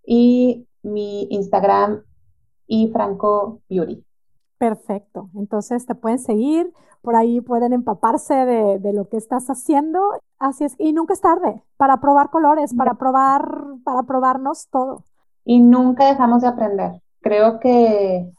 y 0.07 0.67
mi 0.83 1.27
Instagram 1.31 2.03
y 2.67 2.89
Franco 2.89 3.61
Beauty. 3.69 4.05
Perfecto. 4.59 5.31
Entonces 5.35 5.85
te 5.85 5.95
pueden 5.95 6.19
seguir, 6.19 6.73
por 7.03 7.17
ahí 7.17 7.41
pueden 7.41 7.73
empaparse 7.73 8.35
de, 8.35 8.93
lo 8.93 9.09
que 9.09 9.19
estás 9.19 9.49
haciendo. 9.51 10.01
Así 10.39 10.65
es. 10.65 10.75
Y 10.79 10.93
nunca 10.93 11.13
es 11.13 11.21
tarde 11.21 11.63
para 11.77 12.01
probar 12.01 12.31
colores, 12.31 12.75
para 12.75 12.95
probar, 12.95 13.47
para 13.85 14.05
probarnos 14.05 14.69
todo. 14.71 15.05
Y 15.45 15.61
nunca 15.61 16.07
dejamos 16.07 16.43
de 16.43 16.49
aprender. 16.49 17.03
Creo 17.25 17.59
que 17.59 18.31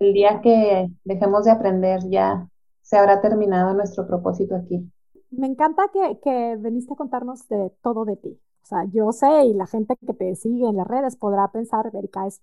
el 0.00 0.12
día 0.12 0.40
que 0.42 0.88
dejemos 1.04 1.44
de 1.44 1.52
aprender 1.52 2.00
ya 2.10 2.48
se 2.80 2.98
habrá 2.98 3.20
terminado 3.20 3.72
nuestro 3.72 4.04
propósito 4.04 4.56
aquí. 4.56 4.84
Me 5.30 5.46
encanta 5.46 5.84
que, 5.92 6.18
que 6.20 6.56
veniste 6.58 6.92
a 6.92 6.96
contarnos 6.96 7.46
de 7.46 7.70
todo 7.82 8.04
de 8.04 8.16
ti. 8.16 8.40
O 8.64 8.66
sea, 8.66 8.84
yo 8.92 9.12
sé 9.12 9.44
y 9.44 9.54
la 9.54 9.68
gente 9.68 9.94
que 10.04 10.12
te 10.12 10.34
sigue 10.34 10.68
en 10.68 10.76
las 10.76 10.88
redes 10.88 11.14
podrá 11.14 11.52
pensar, 11.52 11.88
Erika 11.94 12.26
es 12.26 12.42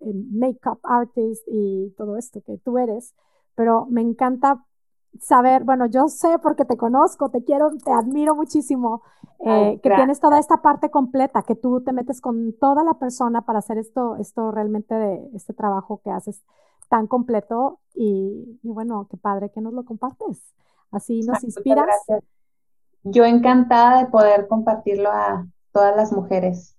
makeup 0.00 0.80
artist 0.82 1.44
y 1.46 1.94
todo 1.96 2.16
esto 2.16 2.40
que 2.42 2.58
tú 2.58 2.78
eres, 2.78 3.14
pero 3.54 3.86
me 3.86 4.00
encanta 4.00 4.65
saber, 5.20 5.64
bueno, 5.64 5.86
yo 5.86 6.08
sé 6.08 6.38
porque 6.38 6.64
te 6.64 6.76
conozco, 6.76 7.30
te 7.30 7.44
quiero, 7.44 7.70
te 7.84 7.90
admiro 7.92 8.34
muchísimo, 8.34 9.02
eh, 9.40 9.80
que 9.82 9.90
tienes 9.90 10.20
toda 10.20 10.38
esta 10.38 10.62
parte 10.62 10.90
completa, 10.90 11.42
que 11.42 11.54
tú 11.54 11.82
te 11.82 11.92
metes 11.92 12.20
con 12.20 12.54
toda 12.58 12.82
la 12.84 12.94
persona 12.94 13.42
para 13.42 13.58
hacer 13.58 13.78
esto, 13.78 14.16
esto 14.16 14.50
realmente 14.50 14.94
de 14.94 15.30
este 15.34 15.52
trabajo 15.52 16.00
que 16.02 16.10
haces 16.10 16.42
tan 16.88 17.06
completo 17.06 17.80
y, 17.94 18.58
bueno, 18.62 19.06
qué 19.10 19.16
padre 19.16 19.50
que 19.50 19.60
nos 19.60 19.72
lo 19.72 19.84
compartes. 19.84 20.54
Así 20.90 21.20
nos 21.22 21.42
inspiras. 21.42 21.86
Yo 23.02 23.24
encantada 23.24 24.04
de 24.04 24.06
poder 24.06 24.46
compartirlo 24.48 25.10
a 25.10 25.46
todas 25.72 25.94
las 25.96 26.12
mujeres 26.12 26.76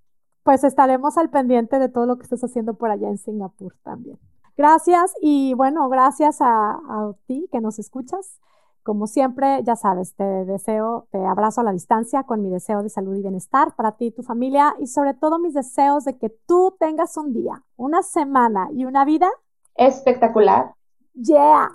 pues 0.48 0.64
estaremos 0.64 1.18
al 1.18 1.30
pendiente 1.30 1.78
de 1.78 1.90
todo 1.90 2.06
lo 2.06 2.16
que 2.16 2.24
estés 2.24 2.42
haciendo 2.42 2.76
por 2.76 2.90
allá 2.90 3.10
en 3.10 3.18
Singapur 3.18 3.76
también. 3.84 4.18
Gracias 4.58 5.14
y 5.22 5.54
bueno, 5.54 5.88
gracias 5.88 6.38
a, 6.42 7.14
ti 7.28 7.48
que 7.52 7.62
nos 7.62 7.78
escuchas. 7.78 8.40
Como 8.82 9.06
siempre, 9.06 9.62
ya 9.64 9.76
sabes, 9.76 10.16
te 10.16 10.24
deseo, 10.24 11.08
te 11.12 11.24
abrazo 11.24 11.62
a 11.62 11.64
la 11.64 11.74
distancia 11.74 12.24
con 12.24 12.42
mi 12.42 12.50
deseo 12.50 12.82
de 12.82 12.90
salud 12.90 13.16
y 13.16 13.22
bienestar 13.22 13.76
para 13.76 13.92
ti 13.92 14.06
y 14.08 14.12
tu 14.12 14.24
familia 14.24 14.74
y 14.80 14.88
sobre 14.88 15.14
todo 15.14 15.38
mis 15.40 15.54
deseos 15.54 16.06
de 16.06 16.18
que 16.18 16.30
tú 16.30 16.76
tengas 16.80 17.18
un 17.18 17.34
día, 17.34 17.64
una 17.76 18.02
semana 18.02 18.70
y 18.74 18.86
una 18.86 19.06
vida 19.06 19.30
espectacular. 19.76 20.74
Yeah. 21.14 21.70